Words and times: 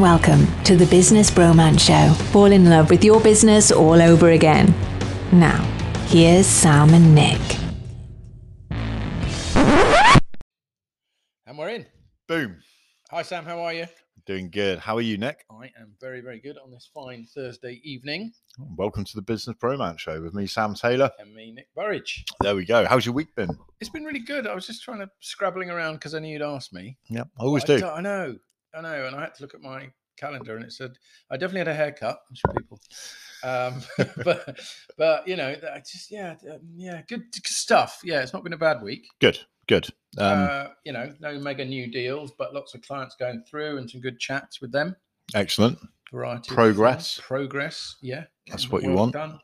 Welcome 0.00 0.46
to 0.64 0.76
the 0.76 0.86
Business 0.86 1.30
Bromance 1.30 1.80
Show. 1.80 2.14
Fall 2.32 2.46
in 2.52 2.70
love 2.70 2.88
with 2.88 3.04
your 3.04 3.20
business 3.20 3.70
all 3.70 4.00
over 4.00 4.30
again. 4.30 4.74
Now, 5.30 5.62
here's 6.06 6.46
Sam 6.46 6.94
and 6.94 7.14
Nick. 7.14 7.38
And 11.46 11.58
we're 11.58 11.68
in. 11.68 11.84
Boom. 12.28 12.56
Hi, 13.10 13.20
Sam. 13.22 13.44
How 13.44 13.60
are 13.60 13.74
you? 13.74 13.86
Doing 14.24 14.48
good. 14.50 14.78
How 14.78 14.96
are 14.96 15.00
you, 15.02 15.18
Nick? 15.18 15.44
I 15.50 15.64
am 15.78 15.92
very, 16.00 16.20
very 16.22 16.40
good 16.40 16.56
on 16.64 16.70
this 16.70 16.88
fine 16.94 17.26
Thursday 17.34 17.80
evening. 17.84 18.32
Welcome 18.76 19.04
to 19.04 19.14
the 19.16 19.22
Business 19.22 19.56
Bromance 19.62 19.98
Show 19.98 20.22
with 20.22 20.32
me, 20.32 20.46
Sam 20.46 20.74
Taylor. 20.74 21.10
And 21.18 21.34
me, 21.34 21.52
Nick 21.52 21.68
Burridge. 21.74 22.24
There 22.40 22.54
we 22.56 22.64
go. 22.64 22.86
How's 22.86 23.04
your 23.04 23.14
week 23.14 23.34
been? 23.34 23.50
It's 23.80 23.90
been 23.90 24.04
really 24.04 24.20
good. 24.20 24.46
I 24.46 24.54
was 24.54 24.66
just 24.66 24.82
trying 24.82 25.00
to 25.00 25.10
scrabbling 25.20 25.68
around 25.70 25.94
because 25.94 26.14
I 26.14 26.20
knew 26.20 26.32
you'd 26.32 26.42
ask 26.42 26.72
me. 26.72 26.96
Yeah, 27.10 27.24
I 27.38 27.42
always 27.44 27.64
I 27.64 27.66
do. 27.66 27.80
don't- 27.80 27.98
I 27.98 28.00
know. 28.00 28.36
I 28.74 28.80
know. 28.80 29.06
And 29.06 29.16
I 29.16 29.20
had 29.22 29.34
to 29.36 29.42
look 29.42 29.54
at 29.54 29.60
my 29.60 29.90
calendar 30.16 30.56
and 30.56 30.64
it 30.64 30.72
said 30.72 30.92
I 31.30 31.36
definitely 31.36 31.60
had 31.60 31.68
a 31.68 31.74
haircut. 31.74 32.18
I'm 32.28 32.34
sure 32.36 32.54
people. 32.54 32.80
Um, 33.42 33.82
but, 34.24 34.60
but, 34.98 35.26
you 35.26 35.36
know, 35.36 35.48
I 35.72 35.78
just, 35.78 36.10
yeah, 36.10 36.34
um, 36.50 36.60
yeah, 36.76 37.02
good 37.08 37.24
stuff. 37.44 38.00
Yeah, 38.04 38.20
it's 38.22 38.32
not 38.32 38.44
been 38.44 38.52
a 38.52 38.58
bad 38.58 38.82
week. 38.82 39.06
Good, 39.20 39.38
good. 39.66 39.86
Um, 40.18 40.48
uh, 40.50 40.66
you 40.84 40.92
know, 40.92 41.12
no 41.20 41.38
mega 41.38 41.64
new 41.64 41.90
deals, 41.90 42.32
but 42.36 42.52
lots 42.52 42.74
of 42.74 42.82
clients 42.82 43.16
going 43.16 43.42
through 43.48 43.78
and 43.78 43.88
some 43.90 44.00
good 44.02 44.18
chats 44.20 44.60
with 44.60 44.72
them. 44.72 44.94
excellent. 45.34 45.78
variety 46.12 46.52
Progress. 46.54 47.20
progress 47.22 47.96
yeah 48.02 48.24
That's 48.48 48.68
what 48.68 48.82
you 48.82 48.90
want. 48.92 49.12
done. 49.12 49.38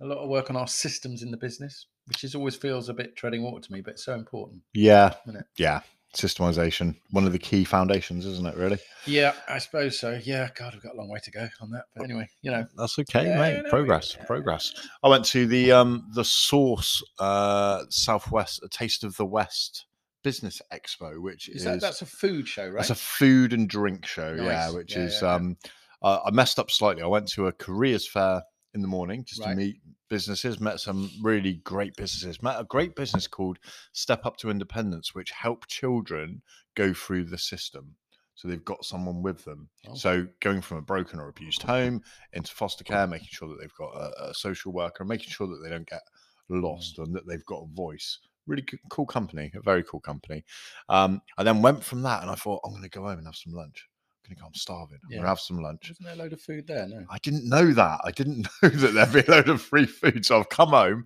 a 0.00 0.04
lot 0.06 0.18
of 0.18 0.28
work 0.28 0.50
on 0.50 0.56
our 0.56 0.68
systems 0.68 1.22
in 1.22 1.30
the 1.30 1.36
business 1.38 1.86
which 2.06 2.22
is 2.24 2.34
always 2.34 2.54
feels 2.54 2.90
a 2.90 2.92
bit 2.94 3.16
treading 3.16 3.42
water 3.42 3.66
to 3.66 3.72
me 3.72 3.80
but 3.80 3.94
it's 3.94 4.04
so 4.04 4.12
important 4.14 4.60
Yeah, 4.74 5.14
yeah. 5.56 5.80
Systemization, 6.14 6.96
one 7.10 7.24
of 7.26 7.32
the 7.32 7.38
key 7.38 7.64
foundations, 7.64 8.24
isn't 8.26 8.46
it? 8.46 8.56
Really? 8.56 8.78
yeah 9.06 9.34
i 9.48 9.58
suppose 9.58 9.98
so 10.00 10.18
yeah 10.24 10.48
god 10.54 10.72
we've 10.72 10.82
got 10.82 10.94
a 10.94 10.96
long 10.96 11.10
way 11.10 11.18
to 11.22 11.30
go 11.30 11.46
on 11.60 11.70
that 11.70 11.84
but 11.94 12.04
anyway 12.04 12.26
you 12.40 12.50
know 12.50 12.64
That's 12.74 12.98
okay, 13.00 13.26
Yeah, 13.26 13.38
mate. 13.38 13.62
no, 13.62 13.68
progress, 13.68 14.16
yeah. 14.18 14.24
progress. 14.24 14.72
I 15.02 15.08
went 15.08 15.26
to 15.26 15.46
the 15.46 15.72
um 15.72 16.08
the 16.14 16.24
Source 16.24 17.02
uh 17.18 17.82
Southwest 17.90 18.62
a 18.64 18.68
Taste 18.68 19.04
of 19.04 19.14
the 19.16 19.26
West 19.26 19.84
Business 20.22 20.62
Expo, 20.72 21.20
which 21.20 21.50
is 21.50 21.56
is, 21.56 21.64
that 21.64 21.80
that's 21.82 22.00
a 22.00 22.06
food 22.06 22.48
show 22.48 22.66
right 22.66 22.80
It's 22.80 22.88
a 22.88 22.94
food 22.94 23.52
and 23.52 23.68
drink 23.68 24.06
show, 24.06 24.34
yeah, 24.40 24.70
which 24.70 24.96
Yeah, 24.96 25.02
is 25.02 25.20
yeah, 25.20 25.28
yeah. 25.28 25.34
um 25.34 25.56
uh, 26.02 26.20
I 26.24 26.30
messed 26.30 26.58
up 26.58 26.70
slightly. 26.70 27.02
I 27.02 27.06
went 27.06 27.28
to 27.32 27.46
a 27.48 27.52
careers 27.52 28.08
fair 28.08 28.42
in 28.72 28.80
the 28.80 28.88
morning 28.88 29.24
just 29.26 29.40
Right. 29.42 29.50
to 29.50 29.56
meet 29.56 29.76
businesses, 30.14 30.60
met 30.60 30.78
some 30.78 31.10
really 31.20 31.54
great 31.64 31.96
businesses, 31.96 32.40
met 32.40 32.60
a 32.60 32.62
great 32.62 32.94
business 32.94 33.26
called 33.26 33.58
Step 33.94 34.24
Up 34.24 34.36
to 34.36 34.48
Independence, 34.48 35.12
which 35.12 35.32
help 35.32 35.66
children 35.66 36.40
go 36.76 36.94
through 36.94 37.24
the 37.24 37.36
system. 37.36 37.96
So 38.36 38.46
they've 38.46 38.64
got 38.64 38.84
someone 38.84 39.22
with 39.22 39.44
them. 39.44 39.68
Oh. 39.88 39.94
So 39.96 40.28
going 40.38 40.60
from 40.60 40.76
a 40.76 40.82
broken 40.82 41.18
or 41.18 41.26
abused 41.26 41.64
home 41.64 42.00
into 42.32 42.54
foster 42.54 42.84
care, 42.84 43.08
making 43.08 43.30
sure 43.32 43.48
that 43.48 43.58
they've 43.60 43.74
got 43.76 43.92
a, 43.96 44.30
a 44.30 44.34
social 44.34 44.72
worker, 44.72 45.04
making 45.04 45.30
sure 45.30 45.48
that 45.48 45.58
they 45.64 45.68
don't 45.68 45.88
get 45.88 46.02
lost 46.48 47.00
and 47.00 47.12
that 47.16 47.26
they've 47.26 47.44
got 47.46 47.64
a 47.64 47.74
voice. 47.74 48.20
Really 48.46 48.62
good, 48.62 48.78
cool 48.90 49.06
company, 49.06 49.50
a 49.56 49.62
very 49.62 49.82
cool 49.82 49.98
company. 49.98 50.44
Um, 50.88 51.22
I 51.36 51.42
then 51.42 51.60
went 51.60 51.82
from 51.82 52.02
that 52.02 52.22
and 52.22 52.30
I 52.30 52.36
thought, 52.36 52.60
I'm 52.64 52.70
going 52.70 52.84
to 52.84 52.88
go 52.88 53.02
home 53.02 53.18
and 53.18 53.26
have 53.26 53.34
some 53.34 53.52
lunch. 53.52 53.88
To 54.28 54.34
go, 54.34 54.46
I'm 54.46 54.54
starving. 54.54 54.98
I'm 55.04 55.16
gonna 55.16 55.28
have 55.28 55.40
some 55.40 55.58
lunch. 55.58 55.90
wasn't 55.90 56.06
there 56.06 56.14
a 56.14 56.16
load 56.16 56.32
of 56.32 56.40
food 56.40 56.66
there 56.66 56.86
no 56.88 57.04
I 57.10 57.18
didn't 57.18 57.46
know 57.48 57.72
that. 57.72 58.00
I 58.04 58.10
didn't 58.10 58.46
know 58.62 58.68
that 58.70 58.92
there'd 58.94 59.12
be 59.12 59.30
a 59.30 59.36
load 59.36 59.48
of 59.50 59.60
free 59.60 59.86
food. 59.86 60.24
So 60.24 60.38
I've 60.38 60.48
come 60.48 60.70
home, 60.70 61.04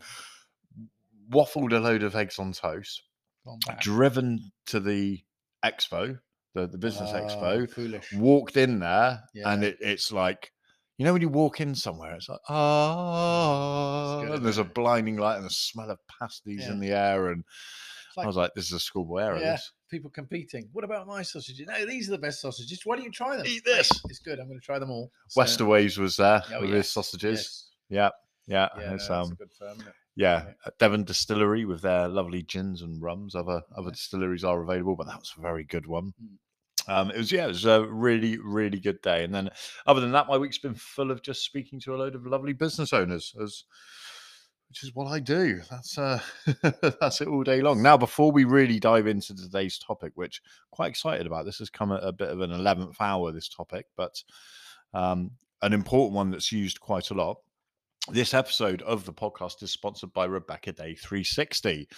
waffled 1.31 1.73
a 1.77 1.81
load 1.81 2.03
of 2.03 2.15
eggs 2.15 2.39
on 2.39 2.53
toast, 2.53 3.03
driven 3.81 4.53
to 4.67 4.81
the 4.81 5.21
expo, 5.65 6.19
the, 6.55 6.67
the 6.69 6.79
business 6.79 7.13
Ah, 7.13 7.21
expo, 7.21 7.69
foolish 7.69 8.13
walked 8.13 8.57
in 8.57 8.79
there, 8.79 9.21
and 9.45 9.65
it, 9.65 9.79
it's 9.81 10.13
like, 10.13 10.53
you 10.97 11.05
know, 11.05 11.13
when 11.13 11.23
you 11.23 11.29
walk 11.29 11.61
in 11.61 11.75
somewhere, 11.75 12.15
it's 12.15 12.29
like, 12.29 12.39
ah, 12.49 14.19
good, 14.23 14.35
and 14.37 14.45
there's 14.45 14.59
a 14.59 14.65
blinding 14.65 15.17
light 15.17 15.37
and 15.37 15.45
the 15.45 15.51
smell 15.51 15.91
of 15.91 15.99
pasties 16.21 16.67
Yeah. 16.67 16.73
in 16.73 16.81
the 16.81 16.91
air. 16.91 17.29
And 17.29 17.45
like- 18.19 18.25
I 18.25 18.27
was 18.29 18.37
like, 18.37 18.55
this 18.55 18.67
is 18.67 18.73
a 18.73 18.81
schoolboy 18.81 19.21
error. 19.23 19.39
yeah, 19.39 19.53
This. 19.53 19.73
people 19.91 20.11
competing. 20.11 20.69
What 20.73 20.85
about 20.85 21.07
my 21.07 21.23
sausages? 21.23 21.67
No, 21.67 21.87
these 21.87 22.09
are 22.09 22.13
the 22.13 22.19
best 22.19 22.41
sausages. 22.43 22.81
Why 22.85 22.97
don't 22.97 23.05
you 23.07 23.11
try 23.11 23.37
them? 23.37 23.47
Eat 23.47 23.65
this. 23.65 23.91
It's 24.11 24.19
good. 24.19 24.39
I'm 24.39 24.47
going 24.49 24.61
to 24.61 24.65
try 24.65 24.79
them 24.79 24.91
all. 24.91 25.11
So- 25.29 25.41
Westaways 25.41 25.99
was 25.99 26.17
there 26.17 26.43
Oh, 26.53 26.61
with 26.61 26.71
yes, 26.71 26.77
his 26.77 26.93
sausages. 26.93 27.39
yes. 27.89 28.11
Yeah, 28.49 28.67
yeah. 28.77 28.81
Yeah, 28.83 28.89
no, 28.91 28.95
it's, 28.97 29.09
a 29.09 29.15
um, 29.15 29.35
good 29.35 29.53
firm. 29.59 29.79
yeah, 30.17 30.45
Yeah. 30.47 30.71
Devon 30.79 31.05
Distillery 31.05 31.65
with 31.65 31.81
their 31.83 32.09
lovely 32.09 32.43
gins 32.43 32.83
and 32.83 33.01
rums. 33.01 33.35
Other 33.35 33.63
other 33.77 33.91
distilleries 33.91 34.45
are 34.45 34.61
available, 34.63 34.97
but 34.97 35.07
that 35.07 35.19
was 35.19 35.33
a 35.39 35.41
very 35.41 35.65
good 35.65 35.87
one. 35.87 36.13
Mm. 36.23 36.37
Um, 36.91 37.11
it 37.11 37.19
was 37.19 37.31
yeah, 37.33 37.45
it 37.45 37.49
was 37.49 37.65
a 37.67 37.85
really 37.87 38.39
really 38.39 38.81
good 38.81 39.01
day. 39.03 39.23
And 39.25 39.35
then 39.35 39.51
other 39.87 40.01
than 40.01 40.13
that, 40.13 40.27
my 40.29 40.39
week's 40.39 40.57
been 40.59 40.75
full 40.75 41.11
of 41.11 41.23
just 41.23 41.45
speaking 41.45 41.79
to 41.81 41.95
a 41.95 41.99
load 41.99 42.15
of 42.15 42.27
lovely 42.27 42.53
business 42.55 42.93
owners, 42.95 43.35
as 43.43 43.65
which 44.69 44.85
is 44.85 44.95
what 44.95 45.07
I 45.07 45.19
do. 45.21 45.61
That's 45.71 45.99
uh, 45.99 46.21
that's 47.01 47.21
it 47.21 47.29
all 47.29 47.43
day 47.43 47.61
long. 47.61 47.83
Now, 47.83 47.97
before 47.97 48.31
we 48.31 48.45
really 48.45 48.79
dive 48.79 49.07
into 49.07 49.35
today's 49.35 49.79
topic, 49.79 50.13
which 50.15 50.43
quite 50.71 50.91
excited 50.91 51.27
about, 51.27 51.45
this 51.45 51.59
has 51.59 51.71
come 51.71 51.93
at 51.93 52.05
a 52.05 52.13
bit 52.13 52.29
of 52.29 52.41
an 52.41 52.53
eleventh 52.53 52.97
hour. 53.01 53.33
This 53.33 53.49
topic, 53.49 53.87
but 53.97 54.23
um, 54.95 55.31
an 55.63 55.73
important 55.73 56.15
one 56.15 56.31
that's 56.31 56.53
used 56.53 56.81
quite 56.81 57.11
a 57.11 57.15
lot. 57.15 57.39
This 58.11 58.33
episode 58.33 58.83
of 58.83 59.05
the 59.05 59.13
podcast 59.13 59.63
is 59.63 59.71
sponsored 59.71 60.13
by 60.13 60.25
Rebecca 60.25 60.73
Day 60.73 60.95
360. 60.95 61.89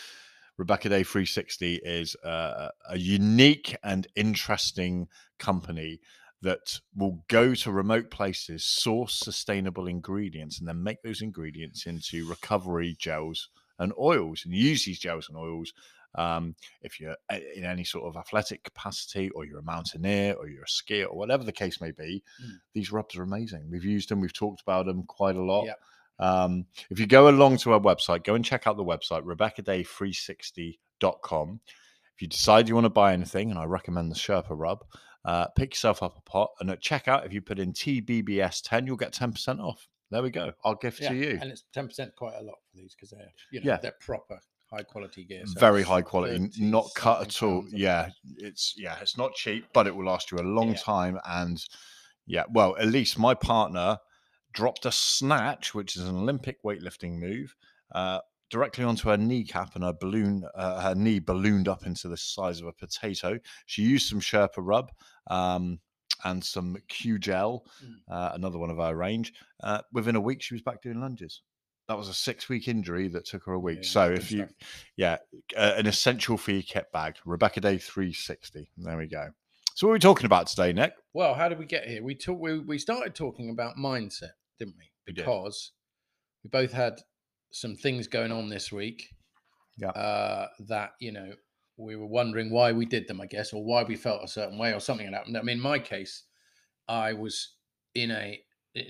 Rebecca 0.57 0.89
Day 0.89 1.05
360 1.05 1.77
is 1.85 2.17
uh, 2.25 2.69
a 2.89 2.99
unique 2.99 3.77
and 3.85 4.09
interesting 4.17 5.07
company 5.39 6.01
that 6.43 6.81
will 6.97 7.23
go 7.29 7.55
to 7.55 7.71
remote 7.71 8.11
places, 8.11 8.65
source 8.65 9.15
sustainable 9.15 9.87
ingredients, 9.89 10.59
and 10.59 10.67
then 10.69 10.83
make 10.83 11.01
those 11.03 11.23
ingredients 11.23 11.87
into 11.87 12.27
recovery 12.29 12.97
gels 12.99 13.49
and 13.79 13.93
oils, 13.99 14.43
and 14.45 14.55
use 14.55 14.85
these 14.85 14.99
gels 14.99 15.29
and 15.29 15.39
oils. 15.39 15.73
Um, 16.17 16.57
if 16.83 16.99
you're 16.99 17.15
in 17.55 17.65
any 17.65 17.85
sort 17.85 18.05
of 18.05 18.17
athletic 18.17 18.65
capacity, 18.65 19.31
or 19.31 19.45
you're 19.45 19.61
a 19.61 19.63
mountaineer, 19.63 20.35
or 20.35 20.49
you're 20.49 20.65
a 20.65 20.67
skier, 20.67 21.07
or 21.09 21.17
whatever 21.17 21.45
the 21.45 21.53
case 21.53 21.81
may 21.81 21.93
be, 21.93 22.21
Mm. 22.43 22.61
these 22.73 22.91
rubs 22.91 23.15
are 23.17 23.23
amazing. 23.23 23.71
We've 23.71 23.85
used 23.85 24.09
them, 24.09 24.21
we've 24.21 24.33
talked 24.33 24.61
about 24.61 24.87
them 24.87 25.05
quite 25.05 25.37
a 25.37 25.43
lot. 25.43 25.67
Yep. 25.67 25.81
Um, 26.19 26.67
if 26.91 26.99
you 26.99 27.07
go 27.07 27.29
along 27.29 27.59
to 27.59 27.73
our 27.75 27.81
website, 27.81 28.25
go 28.25 28.35
and 28.35 28.45
check 28.45 28.67
out 28.67 28.77
the 28.77 28.85
website, 28.85 29.23
rebeccaday360.com. 29.25 31.61
If 32.15 32.23
you 32.23 32.29
decide 32.29 32.69
you 32.69 32.75
want 32.75 32.85
to 32.85 32.91
buy 32.91 33.13
anything, 33.13 33.51
and 33.51 33.59
I 33.59 33.65
recommend 33.65 34.11
the 34.11 34.15
Sherpa 34.17 34.51
rub, 34.51 34.85
uh, 35.25 35.47
pick 35.57 35.73
yourself 35.75 36.03
up 36.03 36.17
a 36.19 36.21
pot. 36.23 36.51
And 36.61 36.71
at 36.71 36.83
checkout, 36.83 37.27
if 37.27 37.33
you 37.33 37.41
put 37.43 37.59
in 37.59 37.73
TBBS10, 37.73 38.87
you'll 38.87 38.97
get 38.97 39.13
10% 39.13 39.61
off. 39.61 39.87
There 40.11 40.23
we 40.23 40.31
go. 40.31 40.53
I'll 40.65 40.75
gift 40.75 40.99
to 41.03 41.15
you. 41.15 41.39
and 41.41 41.53
it's 41.53 41.63
ten 41.73 41.87
percent 41.87 42.17
quite 42.17 42.35
a 42.35 42.43
lot 42.43 42.57
for 42.69 42.77
these 42.77 42.97
because 42.97 43.11
they're 43.11 43.31
you 43.53 43.61
know 43.61 43.71
Yeah. 43.73 43.77
they're 43.77 43.95
proper 44.01 44.41
high 44.69 44.83
quality 44.83 45.23
gear. 45.23 45.43
so 45.47 45.61
Very 45.61 45.83
high 45.85 46.03
quality, 46.03 46.51
not 46.59 46.89
cut 46.97 47.23
at 47.23 47.43
all. 47.45 47.61
pounds, 47.63 47.67
I 47.67 47.71
think. 47.71 47.81
Yeah, 47.83 48.09
it's 48.39 48.75
yeah, 48.77 48.97
it's 49.01 49.17
not 49.17 49.35
cheap, 49.35 49.67
but 49.73 49.87
it 49.87 49.95
will 49.95 50.07
last 50.07 50.33
you 50.33 50.39
a 50.39 50.43
long 50.43 50.71
Yeah. 50.71 50.79
time. 50.79 51.21
And 51.25 51.65
yeah, 52.27 52.43
well, 52.53 52.77
at 52.77 52.89
least 52.89 53.21
my 53.21 53.35
partner 53.35 53.99
dropped 54.53 54.85
a 54.85 54.91
snatch, 54.91 55.75
which 55.77 55.95
is 55.97 56.03
an 56.03 56.17
Olympic 56.17 56.61
weightlifting 56.65 57.21
move, 57.21 57.55
uh, 57.93 58.19
directly 58.51 58.85
onto 58.85 59.09
her 59.09 59.17
kneecap, 59.17 59.75
and 59.75 59.85
her 59.85 59.93
balloon, 59.93 60.45
uh, 60.55 60.81
her 60.81 60.95
knee 60.95 61.19
ballooned 61.21 61.69
up 61.69 61.87
into 61.87 62.09
the 62.09 62.17
size 62.17 62.61
of 62.61 62.67
a 62.67 62.73
potato. 62.73 63.39
She 63.67 63.83
used 63.83 64.09
some 64.09 64.21
Sherpa 64.21 64.59
rub. 64.59 64.91
Um, 65.29 65.81
and 66.23 66.45
some 66.45 66.77
Q 66.89 67.19
gel, 67.19 67.65
Mm. 67.83 67.95
uh, 68.11 68.33
another 68.35 68.59
one 68.59 68.69
of 68.69 68.79
our 68.79 68.95
range. 68.95 69.33
Uh, 69.63 69.81
within 69.91 70.17
a 70.17 70.21
week, 70.21 70.43
she 70.43 70.53
was 70.53 70.61
back 70.61 70.83
doing 70.83 71.01
lunges. 71.01 71.41
That 71.89 71.97
was 71.97 72.09
a 72.09 72.13
six-week 72.15 72.69
injury 72.69 73.09
that 73.09 73.25
took 73.25 73.45
her 73.47 73.55
a 73.55 73.59
week. 73.59 73.79
Yeah, 73.85 73.89
so 73.89 74.13
if 74.13 74.31
you, 74.31 74.47
yeah, 74.97 75.17
uh, 75.57 75.73
an 75.79 75.87
essential 75.87 76.37
for 76.37 76.53
your 76.53 76.61
kit 76.61 76.93
bag. 76.93 77.17
Rebecca 77.25 77.63
Day 77.63 77.79
360. 77.79 78.71
There 78.77 78.99
we 78.99 79.07
go. 79.07 79.31
So 79.75 79.87
what 79.87 79.93
are 79.93 79.95
we 79.95 79.99
talking 79.99 80.27
about 80.27 80.47
today, 80.49 80.75
Nick? 80.75 80.93
Well, 81.15 81.33
how 81.33 81.49
did 81.49 81.59
we 81.59 81.65
get 81.65 81.89
here? 81.89 82.03
We 82.03 82.15
talk. 82.15 82.39
We, 82.39 82.59
we 82.59 82.77
started 82.79 83.15
talking 83.15 83.49
about 83.49 83.77
mindset, 83.77 84.33
didn't 84.59 84.75
we? 84.77 84.91
We 85.07 85.15
did. 85.15 85.25
Because 85.25 85.73
we 86.45 86.51
both 86.51 86.73
had 86.73 87.01
some 87.51 87.77
things 87.77 88.07
going 88.07 88.33
on 88.33 88.49
this 88.49 88.71
week. 88.71 89.09
Yeah. 89.77 89.91
Uh, 89.91 90.49
that 90.69 90.91
you 91.01 91.13
know 91.13 91.33
we 91.77 91.97
were 91.97 92.07
wondering 92.07 92.51
why 92.51 92.73
we 92.73 92.85
did 92.85 93.09
them, 93.09 93.21
I 93.21 93.27
guess, 93.27 93.53
or 93.53 93.65
why 93.65 93.83
we 93.83 93.97
felt 93.97 94.23
a 94.23 94.29
certain 94.29 94.59
way, 94.59 94.73
or 94.75 94.81
something 94.81 95.07
had 95.07 95.15
happened. 95.15 95.37
I 95.37 95.43
mean, 95.43 95.57
in 95.57 95.63
my 95.63 95.79
case, 95.79 96.25
I 96.89 97.13
was 97.15 97.55
in 97.95 98.11
a 98.11 98.41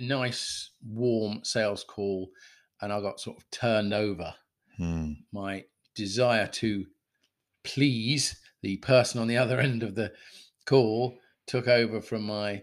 nice, 0.01 0.71
warm 0.85 1.41
sales 1.45 1.85
call, 1.85 2.31
and 2.81 2.93
I 2.93 3.01
got 3.01 3.21
sort 3.21 3.37
of 3.39 3.51
turned 3.51 3.95
over. 3.95 4.35
Hmm. 4.77 5.12
my 5.31 5.65
desire 5.95 6.47
to 6.47 6.87
please 7.65 8.41
the 8.62 8.79
person 8.79 9.21
on 9.21 9.29
the 9.29 9.37
other 9.37 9.61
end 9.61 9.83
of 9.83 9.95
the 9.95 10.12
call 10.65 11.19
took 11.47 11.69
over 11.69 12.01
from 12.01 12.23
my 12.23 12.62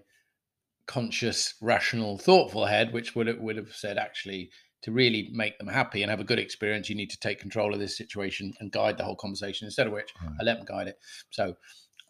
conscious, 0.88 1.54
rational, 1.62 2.18
thoughtful 2.18 2.66
head, 2.66 2.92
which 2.92 3.16
would 3.16 3.28
have, 3.28 3.40
would 3.40 3.58
have 3.58 3.74
said, 3.74 3.98
actually, 3.98 4.50
to 4.84 4.92
really 4.92 5.30
make 5.34 5.58
them 5.58 5.68
happy 5.68 6.04
and 6.04 6.10
have 6.10 6.20
a 6.20 6.24
good 6.24 6.40
experience, 6.40 6.90
you 6.90 6.96
need 6.96 7.10
to 7.10 7.20
take 7.20 7.40
control 7.40 7.74
of 7.74 7.80
this 7.80 7.98
situation 7.98 8.54
and 8.60 8.72
guide 8.72 8.98
the 8.98 9.04
whole 9.04 9.16
conversation. 9.16 9.66
Instead 9.66 9.88
of 9.88 9.94
which, 9.94 10.14
Right. 10.22 10.36
I 10.40 10.44
let 10.44 10.58
them 10.58 10.66
guide 10.66 10.88
it. 10.88 10.98
So 11.32 11.56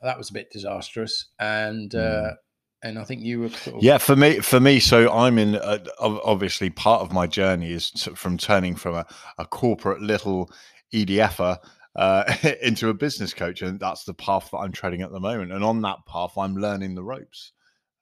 that 0.03 0.17
was 0.17 0.29
a 0.29 0.33
bit 0.33 0.51
disastrous. 0.51 1.27
And 1.39 1.93
uh, 1.95 1.97
Mm. 1.97 2.35
and 2.83 2.99
I 2.99 3.03
think 3.05 3.21
you 3.23 3.39
were 3.39 3.49
sort 3.49 3.77
of 3.77 3.83
Yeah, 3.83 3.97
for 3.97 4.15
me, 4.15 4.39
for 4.39 4.59
me, 4.59 4.79
so 4.79 5.11
I'm 5.11 5.37
in. 5.39 5.55
Uh, 5.55 5.79
obviously, 5.99 6.69
part 6.69 7.01
of 7.01 7.11
my 7.11 7.25
journey 7.25 7.71
is 7.71 7.89
to, 7.91 8.15
from 8.15 8.37
turning 8.37 8.75
from 8.75 8.95
a, 8.95 9.05
a 9.37 9.45
corporate 9.45 10.01
little 10.01 10.51
EDFer 10.93 11.57
uh, 11.95 12.35
into 12.61 12.89
a 12.89 12.93
business 12.93 13.33
coach, 13.33 13.61
and 13.63 13.79
that's 13.79 14.03
the 14.03 14.13
path 14.13 14.49
that 14.51 14.57
I'm 14.57 14.71
treading 14.71 15.01
at 15.01 15.11
the 15.11 15.19
moment. 15.19 15.51
And 15.51 15.63
on 15.63 15.81
that 15.81 16.05
path, 16.05 16.37
I'm 16.37 16.55
learning 16.55 16.93
the 16.95 17.03
ropes. 17.03 17.53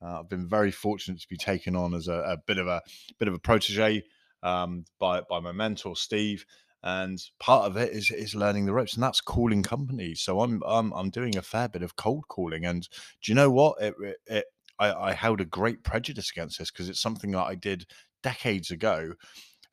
Uh, 0.01 0.19
I've 0.19 0.29
been 0.29 0.47
very 0.49 0.71
fortunate 0.71 1.21
to 1.21 1.27
be 1.29 1.37
taken 1.37 1.75
on 1.75 1.93
as 1.93 2.07
a, 2.09 2.15
a 2.15 2.37
bit 2.45 2.57
of 2.57 2.67
a 2.67 2.81
bit 3.17 3.27
of 3.29 3.33
a 3.33 3.39
protege 3.39 4.03
um, 4.45 4.85
by 4.99 5.21
by 5.21 5.39
my 5.39 5.51
mentor 5.51 5.95
Steve, 5.95 6.45
and 6.83 7.19
part 7.39 7.65
of 7.65 7.75
it 7.77 7.91
is 7.91 8.11
is 8.11 8.35
learning 8.35 8.65
the 8.65 8.73
ropes, 8.73 8.93
and 8.93 9.03
that's 9.03 9.19
calling 9.19 9.63
companies. 9.63 10.21
So 10.21 10.39
I'm 10.41 10.61
I'm 10.65 10.93
I'm 10.93 11.09
doing 11.09 11.35
a 11.35 11.41
fair 11.41 11.67
bit 11.67 11.81
of 11.81 11.95
cold 11.95 12.27
calling, 12.27 12.65
and 12.65 12.87
do 13.21 13.31
you 13.31 13.35
know 13.35 13.49
what? 13.49 13.81
It 13.81 13.95
it, 13.99 14.17
it 14.27 14.45
I, 14.77 14.93
I 14.93 15.13
held 15.13 15.41
a 15.41 15.45
great 15.45 15.83
prejudice 15.83 16.29
against 16.31 16.59
this 16.59 16.69
because 16.71 16.89
it's 16.89 17.01
something 17.01 17.31
that 17.31 17.45
I 17.45 17.55
did 17.55 17.87
decades 18.21 18.69
ago, 18.71 19.13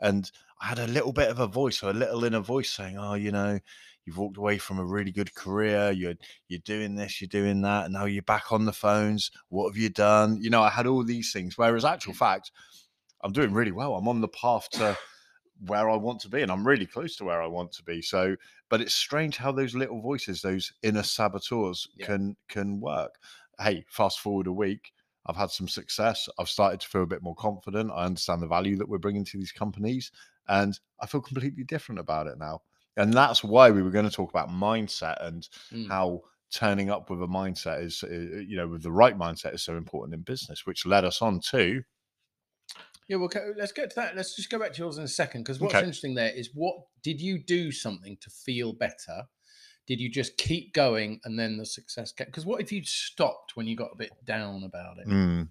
and 0.00 0.30
I 0.60 0.66
had 0.66 0.78
a 0.78 0.86
little 0.86 1.12
bit 1.12 1.28
of 1.28 1.38
a 1.38 1.46
voice, 1.46 1.82
or 1.82 1.90
a 1.90 1.94
little 1.94 2.24
inner 2.24 2.40
voice 2.40 2.70
saying, 2.70 2.98
"Oh, 2.98 3.14
you 3.14 3.30
know." 3.30 3.60
You've 4.04 4.18
walked 4.18 4.36
away 4.36 4.58
from 4.58 4.80
a 4.80 4.84
really 4.84 5.12
good 5.12 5.32
career. 5.32 5.92
You're 5.92 6.14
you're 6.48 6.58
doing 6.64 6.96
this, 6.96 7.20
you're 7.20 7.28
doing 7.28 7.60
that, 7.62 7.84
and 7.84 7.94
now 7.94 8.06
you're 8.06 8.24
back 8.24 8.50
on 8.50 8.64
the 8.64 8.72
phones. 8.72 9.30
What 9.48 9.68
have 9.68 9.76
you 9.76 9.90
done? 9.90 10.38
You 10.42 10.50
know, 10.50 10.60
I 10.60 10.70
had 10.70 10.88
all 10.88 11.04
these 11.04 11.32
things. 11.32 11.56
Whereas, 11.56 11.84
actual 11.84 12.12
fact, 12.12 12.50
I'm 13.22 13.32
doing 13.32 13.52
really 13.52 13.72
well. 13.72 13.94
I'm 13.96 14.08
on 14.08 14.20
the 14.20 14.28
path 14.28 14.70
to 14.72 14.98
where 15.66 15.88
I 15.88 15.96
want 15.96 16.20
to 16.22 16.28
be, 16.28 16.42
and 16.42 16.50
I'm 16.50 16.66
really 16.66 16.86
close 16.86 17.16
to 17.16 17.24
where 17.24 17.42
I 17.42 17.46
want 17.46 17.72
to 17.72 17.82
be. 17.84 18.02
So, 18.02 18.36
but 18.68 18.80
it's 18.80 18.94
strange 18.94 19.36
how 19.36 19.52
those 19.52 19.74
little 19.74 20.00
voices, 20.00 20.42
those 20.42 20.72
inner 20.82 21.02
saboteurs, 21.02 21.86
Yeah. 21.94 22.06
can 22.06 22.36
can 22.48 22.80
work. 22.80 23.16
Hey, 23.60 23.84
fast 23.88 24.20
forward 24.20 24.46
a 24.46 24.52
week, 24.52 24.92
I've 25.26 25.36
had 25.36 25.50
some 25.50 25.68
success. 25.68 26.28
I've 26.38 26.48
started 26.48 26.80
to 26.80 26.88
feel 26.88 27.02
a 27.02 27.06
bit 27.06 27.22
more 27.22 27.36
confident. 27.36 27.92
I 27.92 28.04
understand 28.04 28.42
the 28.42 28.48
value 28.48 28.76
that 28.78 28.88
we're 28.88 28.98
bringing 28.98 29.24
to 29.26 29.38
these 29.38 29.52
companies, 29.52 30.10
and 30.48 30.78
I 31.00 31.06
feel 31.06 31.20
completely 31.20 31.64
different 31.64 32.00
about 32.00 32.26
it 32.26 32.38
now. 32.38 32.62
And 32.96 33.12
that's 33.14 33.44
why 33.44 33.70
we 33.70 33.82
were 33.82 33.90
going 33.90 34.08
to 34.08 34.14
talk 34.14 34.30
about 34.30 34.48
mindset 34.48 35.24
and 35.24 35.48
Mm. 35.70 35.88
how 35.88 36.22
turning 36.50 36.90
up 36.90 37.08
with 37.08 37.22
a 37.22 37.26
mindset 37.26 37.82
is, 37.82 38.02
uh, 38.02 38.08
you 38.10 38.56
know, 38.56 38.68
with 38.68 38.82
the 38.82 38.92
right 38.92 39.16
mindset 39.16 39.54
is 39.54 39.62
so 39.62 39.76
important 39.76 40.14
in 40.14 40.22
business, 40.22 40.66
which 40.66 40.84
led 40.84 41.04
us 41.04 41.22
on 41.22 41.40
to 41.40 41.82
Yeah, 43.12 43.18
well, 43.18 43.28
let's 43.58 43.72
get 43.72 43.90
to 43.90 43.96
that. 43.96 44.16
Let's 44.16 44.34
just 44.34 44.48
go 44.48 44.58
back 44.58 44.72
to 44.72 44.78
yours 44.78 44.96
in 44.96 45.04
a 45.04 45.08
second 45.08 45.42
because 45.42 45.60
what's 45.60 45.74
Okay. 45.74 45.80
interesting 45.84 46.14
there 46.14 46.30
is 46.34 46.48
what 46.54 46.74
did 47.02 47.20
you 47.20 47.36
do 47.44 47.70
something 47.70 48.16
to 48.22 48.30
feel 48.30 48.72
better? 48.72 49.24
Did 49.86 50.00
you 50.00 50.10
just 50.10 50.38
keep 50.38 50.72
going 50.72 51.20
and 51.24 51.38
then 51.38 51.58
the 51.58 51.66
success 51.66 52.10
came? 52.10 52.28
Because 52.28 52.46
what 52.46 52.62
if 52.62 52.72
you'd 52.72 52.86
stopped 52.86 53.54
when 53.54 53.66
you 53.66 53.76
got 53.76 53.90
a 53.92 53.96
bit 53.96 54.12
down 54.24 54.62
about 54.64 54.96
it? 54.96 55.08
Mm, 55.08 55.50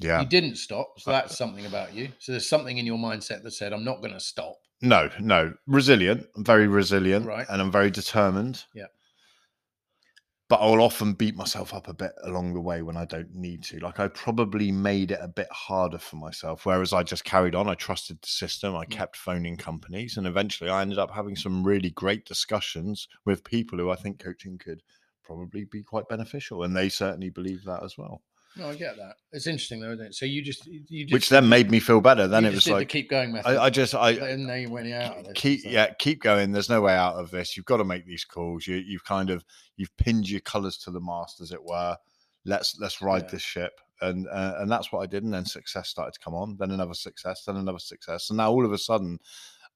yeah. 0.00 0.20
You 0.20 0.26
didn't 0.28 0.54
stop, 0.54 1.00
so 1.00 1.10
Uh, 1.10 1.14
that's 1.20 1.36
something 1.36 1.66
about 1.66 1.94
you. 1.94 2.12
So 2.20 2.30
there's 2.30 2.48
something 2.48 2.78
in 2.78 2.86
your 2.86 2.98
mindset 2.98 3.42
that 3.42 3.50
said, 3.50 3.72
"I'm 3.72 3.84
not 3.84 4.00
going 4.00 4.12
to 4.12 4.20
stop." 4.20 4.60
No, 4.80 5.10
no, 5.18 5.54
resilient. 5.66 6.28
I'm 6.36 6.44
very 6.44 6.68
resilient, 6.68 7.26
Right. 7.26 7.46
and 7.50 7.60
I'm 7.60 7.72
very 7.72 7.90
determined. 7.90 8.62
Yeah. 8.72 8.86
But 10.48 10.60
I'll 10.60 10.82
often 10.82 11.14
beat 11.14 11.36
myself 11.36 11.72
up 11.72 11.88
a 11.88 11.94
bit 11.94 12.12
along 12.22 12.52
the 12.52 12.60
way 12.60 12.82
when 12.82 12.98
I 12.98 13.06
don't 13.06 13.34
need 13.34 13.62
to. 13.64 13.78
Like 13.78 13.98
I 13.98 14.08
probably 14.08 14.70
made 14.70 15.10
it 15.10 15.20
a 15.22 15.28
bit 15.28 15.48
harder 15.50 15.98
for 15.98 16.16
myself, 16.16 16.66
whereas 16.66 16.92
I 16.92 17.02
just 17.02 17.24
carried 17.24 17.54
on. 17.54 17.68
I 17.68 17.74
trusted 17.74 18.18
the 18.20 18.28
system. 18.28 18.76
I 18.76 18.84
mm. 18.84 18.90
kept 18.90 19.16
phoning 19.16 19.56
companies, 19.56 20.18
and 20.18 20.26
eventually 20.26 20.68
I 20.68 20.82
ended 20.82 20.98
up 20.98 21.10
having 21.10 21.34
some 21.34 21.64
really 21.64 21.90
great 21.90 22.26
discussions 22.26 23.08
with 23.24 23.42
people 23.42 23.78
who 23.78 23.90
I 23.90 23.96
think 23.96 24.18
coaching 24.18 24.58
could 24.58 24.82
probably 25.22 25.64
be 25.64 25.82
quite 25.82 26.08
beneficial, 26.08 26.62
and 26.62 26.76
they 26.76 26.90
certainly 26.90 27.30
believe 27.30 27.64
that 27.64 27.82
as 27.82 27.96
well. 27.96 28.20
No, 28.56 28.68
I 28.68 28.76
get 28.76 28.96
that. 28.96 29.16
It's 29.32 29.46
interesting 29.48 29.80
though, 29.80 29.92
isn't 29.92 30.06
it? 30.06 30.14
So 30.14 30.26
you 30.26 30.40
just 30.42 30.66
you 30.66 31.04
just 31.06 31.12
Which 31.12 31.28
then 31.28 31.48
made 31.48 31.70
me 31.70 31.80
feel 31.80 32.00
better. 32.00 32.28
Then 32.28 32.44
it 32.44 32.54
was 32.54 32.68
like 32.68 32.88
keep 32.88 33.10
going 33.10 33.32
method. 33.32 33.48
I, 33.58 33.64
I 33.64 33.70
just 33.70 33.94
I 33.94 34.10
and 34.10 34.46
now 34.46 34.54
you 34.54 34.70
went 34.70 34.92
out 34.92 35.18
of 35.18 35.24
this. 35.24 35.32
keep 35.34 35.60
so- 35.62 35.70
yeah 35.70 35.92
keep 35.98 36.22
going 36.22 36.52
there's 36.52 36.68
no 36.68 36.80
way 36.80 36.94
out 36.94 37.16
of 37.16 37.30
this 37.32 37.56
you've 37.56 37.66
got 37.66 37.78
to 37.78 37.84
make 37.84 38.06
these 38.06 38.24
calls 38.24 38.66
you, 38.66 38.76
you've 38.76 39.04
kind 39.04 39.30
of 39.30 39.44
you've 39.76 39.94
pinned 39.96 40.30
your 40.30 40.40
colors 40.40 40.76
to 40.78 40.90
the 40.92 41.00
mast 41.00 41.40
as 41.40 41.50
it 41.50 41.62
were 41.64 41.96
let's 42.44 42.76
let's 42.78 43.02
ride 43.02 43.22
Yeah. 43.24 43.30
this 43.30 43.42
ship 43.42 43.72
and 44.00 44.28
uh, 44.28 44.54
and 44.58 44.70
that's 44.70 44.92
what 44.92 45.00
i 45.00 45.06
did 45.06 45.24
and 45.24 45.32
then 45.34 45.44
success 45.44 45.88
started 45.88 46.12
to 46.14 46.20
come 46.20 46.34
on 46.34 46.56
then 46.58 46.70
another 46.70 46.94
success 46.94 47.44
then 47.44 47.56
another 47.56 47.78
success 47.78 48.30
and 48.30 48.36
now 48.36 48.50
all 48.52 48.64
of 48.64 48.72
a 48.72 48.78
sudden 48.78 49.18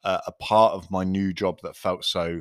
uh, 0.04 0.20
a 0.26 0.32
part 0.32 0.72
of 0.74 0.90
my 0.90 1.02
new 1.02 1.32
job 1.32 1.58
that 1.62 1.74
felt 1.76 2.04
so 2.04 2.40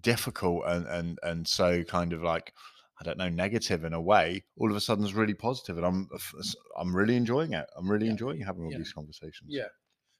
difficult 0.00 0.64
and 0.66 0.86
and 0.86 1.18
and 1.22 1.46
so 1.48 1.82
kind 1.84 2.12
of 2.12 2.22
like 2.22 2.52
I 3.00 3.04
don't 3.04 3.18
know, 3.18 3.28
negative 3.28 3.84
in 3.84 3.92
a 3.92 4.00
way, 4.00 4.44
all 4.56 4.70
of 4.70 4.76
a 4.76 4.80
sudden 4.80 5.04
is 5.04 5.14
really 5.14 5.34
positive, 5.34 5.76
and 5.76 5.86
I'm 5.86 6.08
uh, 6.12 6.18
I'm 6.78 6.94
really 6.94 7.16
enjoying 7.16 7.52
it. 7.52 7.66
I'm 7.76 7.88
really 7.90 8.06
Yeah. 8.06 8.12
enjoying 8.12 8.40
having 8.40 8.64
all 8.64 8.72
Yeah. 8.72 8.78
these 8.78 8.92
conversations. 8.92 9.50
Yeah, 9.50 9.66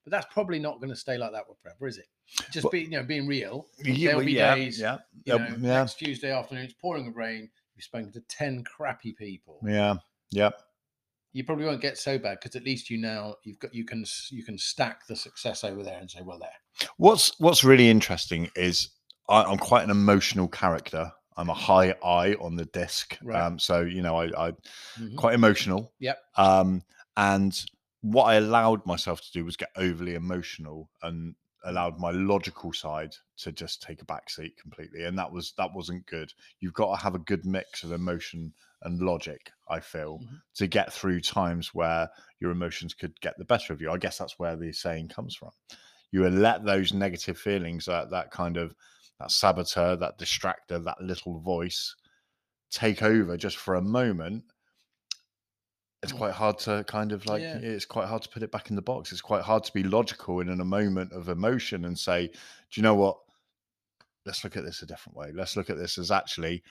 but 0.04 0.10
that's 0.12 0.26
probably 0.32 0.58
not 0.58 0.78
going 0.78 0.90
to 0.90 0.96
stay 0.96 1.18
like 1.18 1.32
that 1.32 1.44
forever, 1.62 1.86
is 1.88 1.98
it? 1.98 2.06
Just 2.52 2.64
Well- 2.64 2.70
be 2.72 2.82
you 2.82 2.90
know 2.90 3.02
being 3.02 3.26
real. 3.26 3.66
yeah, 3.78 3.94
There'll 4.08 4.16
well, 4.18 4.26
be 4.26 4.32
yeah, 4.32 4.54
days, 4.54 4.78
yeah, 4.80 4.98
You 5.24 5.38
know, 5.38 5.46
yeah. 5.46 5.56
next 5.56 5.94
Tuesday 5.98 6.30
afternoon 6.30 6.64
it's 6.64 6.74
pouring 6.74 7.06
with 7.06 7.16
rain. 7.16 7.50
You've 7.74 7.84
spoken 7.84 8.12
to 8.12 8.20
ten 8.22 8.64
crappy 8.64 9.12
people. 9.12 9.60
yeah, 9.66 9.96
yeah. 10.30 10.50
You 11.32 11.44
probably 11.44 11.66
won't 11.66 11.82
get 11.82 11.98
so 11.98 12.18
bad 12.18 12.38
because 12.40 12.56
at 12.56 12.64
least 12.64 12.90
you 12.90 12.96
now 12.98 13.36
you've 13.44 13.58
got 13.58 13.74
you 13.74 13.84
can 13.84 14.04
you 14.30 14.42
can 14.42 14.56
stack 14.56 15.06
the 15.06 15.14
success 15.16 15.62
over 15.62 15.82
there 15.82 15.98
and 15.98 16.10
say, 16.10 16.22
well, 16.22 16.38
there. 16.38 16.88
What's 16.96 17.38
What's 17.38 17.64
really 17.64 17.90
interesting 17.90 18.50
is 18.56 18.90
I, 19.28 19.42
I'm 19.42 19.58
quite 19.58 19.84
an 19.84 19.90
emotional 19.90 20.48
character. 20.48 21.12
I'm 21.38 21.48
a 21.50 21.54
high 21.54 21.94
I 22.04 22.34
on 22.34 22.56
the 22.56 22.66
disc, 22.66 23.16
Right. 23.22 23.40
um, 23.40 23.58
so 23.58 23.80
you 23.82 24.02
know 24.02 24.16
I, 24.20 24.48
I 24.48 24.52
Mhm. 24.98 25.16
quite 25.16 25.34
emotional. 25.34 25.94
Yep. 26.00 26.18
Um, 26.36 26.82
and 27.16 27.64
what 28.02 28.24
I 28.24 28.34
allowed 28.34 28.84
myself 28.86 29.20
to 29.22 29.32
do 29.32 29.44
was 29.44 29.56
get 29.56 29.70
overly 29.76 30.14
emotional 30.14 30.90
and 31.02 31.34
allowed 31.64 31.98
my 31.98 32.10
logical 32.12 32.72
side 32.72 33.14
to 33.36 33.50
just 33.52 33.82
take 33.82 34.02
a 34.02 34.06
backseat 34.06 34.56
completely, 34.56 35.04
and 35.04 35.18
that 35.18 35.30
was 35.32 35.52
that 35.58 35.72
wasn't 35.72 36.06
good. 36.06 36.32
You've 36.60 36.74
got 36.74 36.96
to 36.96 37.02
have 37.02 37.14
a 37.14 37.20
good 37.20 37.44
mix 37.46 37.84
of 37.84 37.92
emotion 37.92 38.52
and 38.82 39.00
logic. 39.00 39.52
I 39.68 39.80
feel 39.80 40.18
Mhm. 40.20 40.42
to 40.54 40.66
get 40.66 40.92
through 40.92 41.20
times 41.20 41.74
where 41.74 42.08
your 42.40 42.50
emotions 42.50 42.94
could 42.94 43.20
get 43.20 43.38
the 43.38 43.44
better 43.44 43.72
of 43.72 43.80
you. 43.80 43.90
I 43.90 43.98
guess 43.98 44.18
that's 44.18 44.38
where 44.38 44.56
the 44.56 44.72
saying 44.72 45.08
comes 45.08 45.34
from. 45.36 45.50
You 46.10 46.28
let 46.28 46.64
those 46.64 46.92
negative 46.92 47.38
feelings, 47.38 47.84
that 47.86 48.10
that 48.10 48.30
kind 48.30 48.56
of 48.56 48.74
that 49.20 49.30
saboteur, 49.30 49.96
that 49.96 50.18
distractor, 50.18 50.82
that 50.84 51.00
little 51.00 51.40
voice 51.40 51.94
take 52.70 53.02
over 53.02 53.36
just 53.36 53.56
for 53.56 53.74
a 53.76 53.82
moment. 53.82 54.44
It's 56.02 56.12
Mm. 56.12 56.18
quite 56.18 56.34
hard 56.34 56.58
to 56.60 56.84
kind 56.86 57.10
of 57.12 57.26
like 57.26 57.42
Yeah. 57.42 57.56
it's 57.58 57.84
quite 57.84 58.06
hard 58.06 58.22
to 58.22 58.28
put 58.28 58.42
it 58.42 58.52
back 58.52 58.70
in 58.70 58.76
the 58.76 58.82
box. 58.82 59.10
It's 59.10 59.20
quite 59.20 59.42
hard 59.42 59.64
to 59.64 59.72
be 59.72 59.82
logical 59.82 60.40
in, 60.40 60.48
in 60.48 60.60
a 60.60 60.64
moment 60.64 61.12
of 61.12 61.28
emotion 61.28 61.86
and 61.86 61.98
say, 61.98 62.28
do 62.28 62.34
you 62.74 62.82
know 62.82 62.94
what? 62.94 63.18
Let's 64.24 64.44
look 64.44 64.56
at 64.56 64.64
this 64.64 64.82
a 64.82 64.86
different 64.86 65.16
way. 65.16 65.32
Let's 65.32 65.56
look 65.56 65.70
at 65.70 65.78
this 65.78 65.98
as 65.98 66.10
actually 66.10 66.62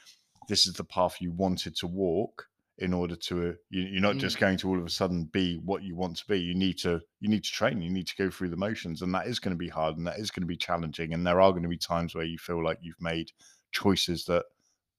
this 0.48 0.66
is 0.68 0.74
the 0.74 0.84
path 0.86 1.18
you 1.20 1.32
wanted 1.32 1.76
to 1.78 1.88
walk 1.88 2.48
in 2.80 2.94
order 2.94 3.16
to 3.16 3.56
you, 3.70 3.82
you're 3.82 4.02
not 4.02 4.16
Mm. 4.16 4.20
just 4.20 4.40
going 4.40 4.58
to 4.58 4.70
all 4.70 4.78
of 4.78 4.86
a 4.86 4.90
sudden 4.90 5.24
be 5.26 5.58
what 5.58 5.82
you 5.84 5.96
want 5.96 6.16
to 6.18 6.26
be 6.28 6.40
you 6.40 6.54
need 6.54 6.78
to 6.80 7.02
you 7.20 7.28
need 7.30 7.44
to 7.44 7.52
train 7.52 7.82
you 7.82 7.90
need 7.90 8.06
to 8.08 8.16
go 8.16 8.30
through 8.30 8.50
the 8.50 8.56
motions 8.56 9.02
and 9.02 9.14
that 9.14 9.26
is 9.28 9.40
going 9.40 9.52
to 9.54 9.58
be 9.58 9.68
hard 9.70 9.98
and 9.98 10.06
that 10.06 10.20
is 10.20 10.30
going 10.30 10.44
to 10.44 10.48
be 10.48 10.56
challenging 10.56 11.14
and 11.14 11.26
there 11.26 11.42
are 11.42 11.52
going 11.52 11.64
to 11.64 11.70
be 11.70 11.78
times 11.78 12.14
where 12.14 12.24
you 12.26 12.38
feel 12.38 12.64
like 12.64 12.78
you've 12.82 13.02
made 13.02 13.32
choices 13.72 14.26
that 14.26 14.46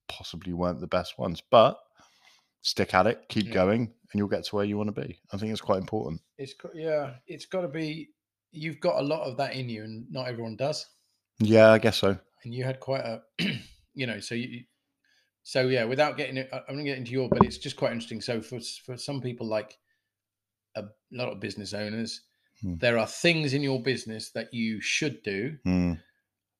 possibly 0.09 0.53
weren't 0.53 0.81
the 0.81 0.87
best 0.87 1.19
ones 1.19 1.41
but 1.51 1.79
stick 2.63 2.95
at 2.95 3.07
it 3.07 3.25
keep 3.29 3.47
Yeah. 3.47 3.53
going 3.55 3.81
and 3.83 4.19
you'll 4.19 4.27
get 4.29 4.45
to 4.47 4.57
where 4.57 4.65
you 4.65 4.77
want 4.77 4.93
to 4.95 5.01
be 5.01 5.21
i 5.33 5.37
think 5.37 5.53
it's 5.53 5.61
quite 5.61 5.79
important 5.81 6.21
It's 6.39 6.55
yeah, 6.75 7.15
it's 7.27 7.47
got 7.47 7.61
to 7.63 7.69
be. 7.69 8.11
You've 8.51 8.81
got 8.81 8.97
a 8.99 9.03
lot 9.03 9.23
of 9.29 9.37
that 9.37 9.53
in 9.55 9.69
you, 9.69 9.85
and 9.85 10.07
not 10.11 10.27
everyone 10.29 10.57
does. 10.57 10.87
yeah 11.41 11.71
i 11.71 11.79
guess 11.79 11.99
so 11.99 12.17
and 12.45 12.55
you 12.55 12.65
had 12.65 12.81
quite 12.81 13.05
a 13.05 13.21
you 13.95 14.07
know 14.07 14.19
so 14.21 14.35
you 14.35 14.65
so 15.49 15.67
yeah 15.69 15.85
without 15.85 16.19
getting 16.19 16.37
it 16.37 16.47
i'm 16.53 16.75
going 16.75 16.85
to 16.85 16.85
get 16.85 16.99
into 16.99 17.13
your 17.13 17.27
but 17.31 17.43
it's 17.43 17.57
just 17.57 17.75
quite 17.75 17.91
interesting. 17.93 18.21
So 18.21 18.43
for 18.43 18.61
for 18.85 18.99
some 18.99 19.23
people 19.23 19.47
like 19.47 19.79
a 20.77 20.85
lot 21.11 21.33
of 21.33 21.41
business 21.41 21.73
owners 21.73 22.21
Hmm. 22.61 22.75
there 22.81 22.99
are 22.99 23.07
things 23.07 23.55
in 23.55 23.63
your 23.63 23.81
business 23.83 24.31
that 24.33 24.53
you 24.53 24.81
should 24.81 25.23
do 25.23 25.57
Mm, 25.65 25.99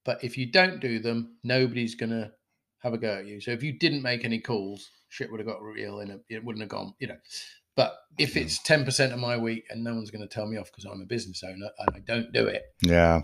but 0.05 0.23
if 0.23 0.37
you 0.37 0.51
don't 0.51 0.79
do 0.79 0.97
them 0.99 1.37
nobody's 1.43 1.93
going 1.93 2.09
to 2.11 2.31
have 2.79 2.93
a 2.93 2.97
go 2.97 3.15
at 3.19 3.27
you. 3.27 3.41
So 3.41 3.51
if 3.51 3.61
you 3.61 3.73
didn't 3.77 4.01
make 4.01 4.23
any 4.25 4.39
calls 4.39 4.89
shit 5.09 5.29
would 5.29 5.39
have 5.41 5.47
got 5.47 5.61
real 5.61 5.99
in 5.99 6.09
a, 6.11 6.19
it 6.29 6.43
wouldn't 6.43 6.61
have 6.63 6.69
gone 6.69 6.93
you 6.99 7.07
know. 7.09 7.17
But 7.75 7.95
if 8.17 8.35
Yeah. 8.35 8.43
it's 8.43 8.59
10% 8.59 9.13
of 9.13 9.19
my 9.19 9.37
week 9.37 9.65
and 9.69 9.83
no 9.83 9.93
one's 9.93 10.09
going 10.09 10.27
to 10.27 10.33
tell 10.35 10.47
me 10.47 10.57
off 10.57 10.71
because 10.71 10.85
i'm 10.85 11.01
a 11.01 11.05
business 11.05 11.43
owner 11.43 11.69
and 11.79 11.89
i 11.95 11.99
don't 11.99 12.31
do 12.33 12.47
it. 12.47 12.63
Yeah 12.81 13.21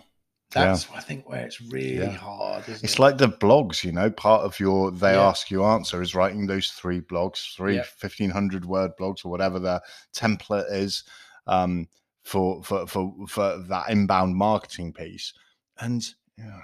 Yeah. 0.54 0.66
that's 0.66 0.88
i 0.94 1.00
think 1.00 1.28
where 1.28 1.46
it's 1.46 1.60
really 1.62 1.98
Yeah. 1.98 2.12
hard 2.12 2.68
It's 2.70 2.94
it? 2.94 3.00
like 3.00 3.18
the 3.18 3.28
blogs, 3.30 3.84
you 3.84 3.92
know, 3.92 4.10
part 4.12 4.44
of 4.44 4.60
your 4.60 4.92
they 4.92 5.14
Yeah. 5.14 5.28
ask 5.28 5.50
you 5.52 5.64
answer 5.64 6.02
is 6.02 6.14
writing 6.16 6.46
those 6.48 6.70
three 6.72 7.02
blogs, 7.02 7.56
three 7.56 7.75
Yeah. 7.75 7.84
1500 8.00 8.64
word 8.66 8.92
blogs 9.00 9.25
or 9.25 9.30
whatever 9.30 9.60
the 9.60 9.82
template 10.14 10.72
is 10.72 11.04
um, 11.48 11.88
for, 12.24 12.64
for, 12.64 12.86
for, 12.88 13.14
for 13.28 13.58
that 13.70 13.90
inbound 13.90 14.36
marketing 14.36 14.94
piece. 14.94 15.34
And 15.80 16.06
yeah, 16.38 16.60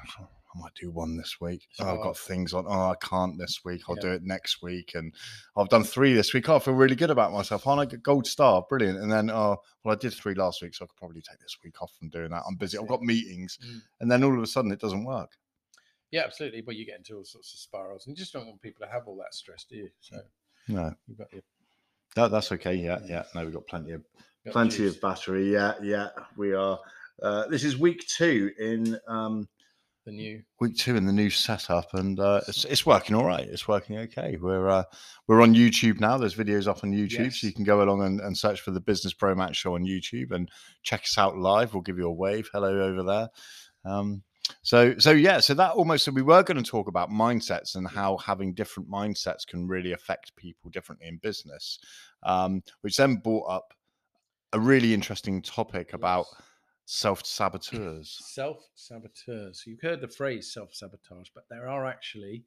I 0.54 0.60
might 0.60 0.74
do 0.80 0.92
one 0.92 1.16
this 1.18 1.40
week. 1.40 1.68
Oh, 1.80 1.96
I've 1.96 2.04
got 2.04 2.18
things 2.18 2.54
on. 2.54 2.66
Oh, 2.68 2.90
I 2.92 2.96
can't 3.02 3.38
this 3.38 3.62
week. 3.64 3.84
I'll 3.88 3.96
Yeah. 3.96 4.02
do 4.02 4.12
it 4.12 4.24
next 4.24 4.62
week. 4.62 4.92
And 4.96 5.14
I've 5.56 5.70
done 5.70 5.84
three 5.84 6.14
this 6.14 6.34
week. 6.34 6.50
Oh, 6.50 6.58
I 6.58 6.60
feel 6.60 6.74
really 6.74 6.96
good 6.96 7.10
about 7.10 7.32
myself. 7.32 7.66
Aren't 7.68 7.82
I 7.82 7.86
get 7.86 8.04
gold 8.04 8.28
star? 8.28 8.66
Brilliant. 8.68 9.00
And 9.00 9.12
then, 9.12 9.30
oh, 9.30 9.62
well, 9.84 9.96
I 9.96 9.98
did 9.98 10.14
three 10.14 10.34
last 10.34 10.62
week, 10.62 10.76
so 10.76 10.84
I 10.84 10.88
could 10.88 10.98
probably 10.98 11.22
take 11.22 11.40
this 11.40 11.58
week 11.64 11.82
off 11.82 11.94
from 11.98 12.10
doing 12.10 12.32
that. 12.32 12.44
I'm 12.48 12.56
busy. 12.56 12.78
I've 12.78 12.88
got 12.88 13.02
meetings. 13.02 13.58
Mm. 13.66 13.82
And 14.02 14.12
then 14.12 14.24
all 14.24 14.36
of 14.36 14.44
a 14.44 14.48
sudden, 14.48 14.72
it 14.72 14.80
doesn't 14.80 15.06
work. 15.06 15.32
Yeah, 16.12 16.24
absolutely. 16.26 16.62
But 16.62 16.76
you 16.76 16.86
get 16.86 16.98
into 16.98 17.16
all 17.16 17.24
sorts 17.24 17.54
of 17.54 17.60
spirals, 17.60 18.06
and 18.06 18.18
you 18.18 18.22
just 18.22 18.34
don't 18.34 18.46
want 18.46 18.62
people 18.62 18.86
to 18.86 18.92
have 18.92 19.08
all 19.08 19.16
that 19.18 19.34
stress, 19.34 19.64
do 19.64 19.78
you? 19.78 19.90
So 20.02 20.18
No, 20.68 20.94
you've 21.08 21.18
got 21.18 21.32
your 21.32 21.44
no 22.18 22.28
that's 22.28 22.52
okay. 22.52 22.76
Yeah, 22.76 23.00
yeah. 23.06 23.24
No, 23.34 23.46
we've 23.46 23.54
got 23.54 23.66
plenty 23.68 23.94
of 23.94 24.04
got 24.44 24.52
plenty 24.52 24.78
juice. 24.80 24.96
of 24.96 25.02
battery. 25.02 25.50
Yeah, 25.50 25.76
yeah. 25.82 26.10
We 26.36 26.54
are. 26.54 26.78
Uh, 27.24 27.48
this 27.48 27.64
is 27.64 27.78
week 27.78 28.06
two 28.08 28.52
in 28.60 29.00
um, 29.08 29.48
the 30.06 30.12
new. 30.12 30.42
week 30.60 30.78
two 30.78 30.96
in 30.96 31.06
the 31.06 31.14
new 31.14 31.30
setup, 31.30 31.94
and 31.94 32.20
uh, 32.20 32.42
it's 32.48 32.66
it's 32.66 32.86
working 32.86 33.16
all 33.16 33.26
right. 33.26 33.48
It's 33.48 33.68
working 33.68 33.98
okay. 34.00 34.38
We're 34.40 34.68
uh, 34.68 34.84
we're 35.28 35.42
on 35.42 35.54
YouTube 35.54 36.00
now. 36.00 36.18
There's 36.18 36.36
videos 36.36 36.68
up 36.68 36.84
on 36.84 36.92
YouTube, 36.92 37.34
so 37.34 37.48
you 37.48 37.54
can 37.54 37.64
go 37.64 37.82
along 37.82 38.04
and, 38.04 38.20
and 38.22 38.38
search 38.38 38.62
for 38.62 38.72
the 38.72 38.82
Business 38.82 39.14
Bromance 39.14 39.56
Show 39.56 39.76
on 39.76 39.84
YouTube 39.84 40.32
and 40.32 40.50
check 40.84 41.02
us 41.02 41.18
out 41.18 41.38
live. 41.38 41.74
We'll 41.74 41.84
give 41.84 41.98
you 41.98 42.08
a 42.08 42.14
wave. 42.14 42.50
Hello 42.52 42.82
over 42.82 43.04
there. 43.04 43.30
Um, 43.86 44.24
so 44.64 44.98
so 44.98 45.12
yeah, 45.12 45.40
so 45.40 45.54
that 45.54 45.74
almost 45.74 46.06
so 46.06 46.12
we 46.12 46.22
were 46.22 46.44
going 46.44 46.62
to 46.62 46.70
talk 46.70 46.88
about 46.88 47.10
mindsets 47.10 47.76
and 47.76 47.88
how 47.88 48.18
having 48.18 48.54
different 48.54 48.90
mindsets 48.90 49.46
can 49.48 49.68
really 49.68 49.94
affect 49.94 50.36
people 50.36 50.70
differently 50.72 51.08
in 51.08 51.18
business, 51.18 51.80
um, 52.24 52.64
which 52.82 52.98
then 52.98 53.16
brought 53.16 53.50
up 53.50 53.74
a 54.54 54.60
really 54.60 54.94
interesting 54.94 55.42
topic 55.42 55.94
about 55.94 56.26
Yes. 56.26 56.42
Self 56.92 57.26
saboteurs. 57.26 58.20
self 58.22 58.68
saboteurs. 58.76 59.64
You've 59.66 59.82
heard 59.82 60.02
the 60.02 60.10
phrase 60.10 60.54
self 60.54 60.76
sabotage, 60.76 61.30
but 61.34 61.46
there 61.50 61.70
are 61.70 61.86
actually 61.86 62.44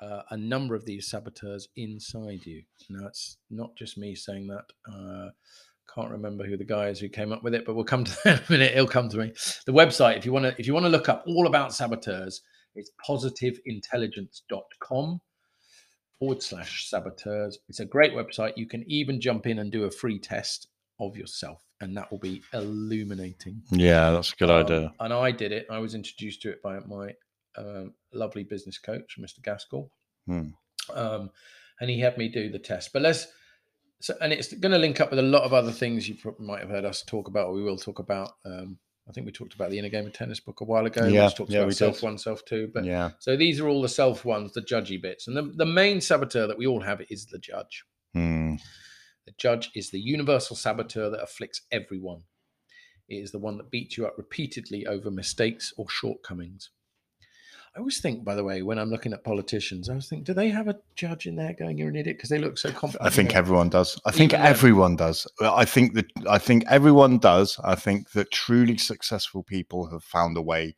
uh, 0.00 0.22
a 0.30 0.36
number 0.36 0.74
of 0.74 0.86
these 0.86 1.08
saboteurs 1.08 1.68
inside 1.76 2.46
you. 2.46 2.62
Now, 2.88 3.06
it's 3.06 3.36
not 3.50 3.76
just 3.76 3.98
me 3.98 4.14
saying 4.14 4.46
that. 4.48 4.64
Uh, 4.90 5.28
can't 5.94 6.10
remember 6.10 6.44
who 6.44 6.56
the 6.56 6.64
guy 6.64 6.88
is 6.88 6.98
who 6.98 7.10
came 7.10 7.32
up 7.32 7.44
with 7.44 7.54
it, 7.54 7.66
but 7.66 7.74
we'll 7.74 7.84
come 7.84 8.04
to 8.04 8.16
that 8.24 8.38
in 8.38 8.44
a 8.48 8.50
minute. 8.50 8.72
It'll 8.72 8.86
come 8.86 9.10
to 9.10 9.18
me. 9.18 9.34
The 9.66 9.72
website, 9.72 10.16
if 10.16 10.24
you 10.24 10.32
want 10.32 10.46
to, 10.46 10.54
if 10.58 10.66
you 10.66 10.72
want 10.72 10.86
to 10.86 10.90
look 10.90 11.10
up 11.10 11.24
all 11.26 11.46
about 11.46 11.74
saboteurs, 11.74 12.40
it's 12.74 12.90
positiveintelligence.com 13.06 15.20
forward 16.18 16.42
slash 16.42 16.88
saboteurs. 16.88 17.58
It's 17.68 17.80
a 17.80 17.84
great 17.84 18.14
website. 18.14 18.54
You 18.56 18.66
can 18.66 18.90
even 18.90 19.20
jump 19.20 19.46
in 19.46 19.58
and 19.58 19.70
do 19.70 19.84
a 19.84 19.90
free 19.90 20.18
test 20.18 20.68
of 20.98 21.14
yourself, 21.14 21.62
and 21.80 21.96
that 21.96 22.10
will 22.10 22.18
be 22.18 22.42
illuminating. 22.52 23.62
Yeah, 23.70 24.10
that's 24.10 24.32
a 24.32 24.36
good 24.36 24.50
Um, 24.50 24.64
idea. 24.64 24.92
And 25.00 25.12
I 25.12 25.30
did 25.30 25.52
it. 25.52 25.66
I 25.70 25.78
was 25.78 25.94
introduced 25.94 26.42
to 26.42 26.50
it 26.50 26.62
by 26.62 26.78
my 26.80 27.14
um, 27.56 27.94
lovely 28.12 28.44
business 28.44 28.78
coach, 28.78 29.16
Mr. 29.20 29.42
Gaskell. 29.42 29.90
Hmm. 30.26 30.48
Um, 30.94 31.30
and 31.80 31.90
he 31.90 32.00
had 32.00 32.16
me 32.16 32.28
do 32.28 32.48
the 32.48 32.58
test. 32.58 32.92
But 32.92 33.02
let's, 33.02 33.26
so, 34.00 34.14
and 34.20 34.32
it's 34.32 34.52
going 34.52 34.72
to 34.72 34.78
link 34.78 35.00
up 35.00 35.10
with 35.10 35.18
a 35.18 35.22
lot 35.22 35.42
of 35.42 35.52
other 35.52 35.72
things 35.72 36.08
you 36.08 36.14
probably 36.14 36.46
might 36.46 36.60
have 36.60 36.70
heard 36.70 36.84
us 36.84 37.02
talk 37.02 37.28
about, 37.28 37.48
or 37.48 37.52
we 37.54 37.62
will 37.62 37.76
talk 37.78 37.98
about. 37.98 38.32
Um, 38.44 38.78
I 39.08 39.12
think 39.12 39.24
we 39.24 39.32
talked 39.32 39.54
about 39.54 39.70
the 39.70 39.78
inner 39.78 39.88
game 39.88 40.06
of 40.06 40.12
tennis 40.12 40.40
book 40.40 40.60
a 40.60 40.64
while 40.64 40.84
ago. 40.84 41.06
Yeah, 41.06 41.26
which 41.26 41.36
talks 41.36 41.50
yeah, 41.50 41.58
about 41.58 41.66
we 41.68 41.72
did. 41.72 41.78
self 41.78 42.02
one, 42.02 42.18
self 42.18 42.44
two. 42.44 42.70
But 42.74 42.84
yeah. 42.84 43.10
so 43.20 43.36
these 43.36 43.60
are 43.60 43.68
all 43.68 43.80
the 43.80 43.88
self 43.88 44.24
ones, 44.24 44.52
the 44.52 44.62
judgy 44.62 45.00
bits. 45.00 45.28
And 45.28 45.36
the, 45.36 45.42
the 45.42 45.66
main 45.66 46.00
saboteur 46.00 46.46
that 46.48 46.58
we 46.58 46.66
all 46.66 46.80
have 46.80 47.00
is 47.08 47.26
the 47.26 47.38
judge. 47.38 47.84
Hmm. 48.14 48.56
The 49.26 49.34
judge 49.36 49.70
is 49.74 49.90
the 49.90 50.00
universal 50.00 50.56
saboteur 50.56 51.10
that 51.10 51.22
afflicts 51.22 51.62
everyone. 51.70 52.22
It 53.08 53.16
is 53.16 53.32
the 53.32 53.38
one 53.38 53.56
that 53.58 53.70
beats 53.70 53.96
you 53.96 54.06
up 54.06 54.16
repeatedly 54.16 54.86
over 54.86 55.10
mistakes 55.10 55.72
or 55.76 55.88
shortcomings. 55.88 56.70
I 57.74 57.78
always 57.78 58.00
think, 58.00 58.24
by 58.24 58.34
the 58.34 58.44
way, 58.44 58.62
when 58.62 58.78
I'm 58.78 58.88
looking 58.88 59.12
at 59.12 59.22
politicians, 59.22 59.88
I 59.88 59.92
always 59.92 60.08
think, 60.08 60.24
do 60.24 60.32
they 60.32 60.48
have 60.48 60.66
a 60.66 60.78
judge 60.94 61.26
in 61.26 61.36
there 61.36 61.52
going, 61.52 61.76
"You're 61.76 61.90
an 61.90 61.96
idiot," 61.96 62.16
because 62.16 62.30
they 62.30 62.38
look 62.38 62.56
so 62.56 62.72
confident. 62.72 63.06
I 63.06 63.10
think 63.10 63.34
everyone 63.34 63.68
does. 63.68 64.00
I 64.06 64.12
think 64.12 64.32
Even 64.32 64.46
everyone 64.46 64.96
does. 64.96 65.26
I 65.42 65.66
think 65.66 65.92
that 65.92 66.06
I 66.26 66.38
think 66.38 66.64
everyone 66.68 67.18
does. 67.18 67.60
I 67.62 67.74
think 67.74 68.12
that 68.12 68.30
truly 68.30 68.78
successful 68.78 69.42
people 69.42 69.90
have 69.90 70.02
found 70.02 70.38
a 70.38 70.42
way 70.42 70.74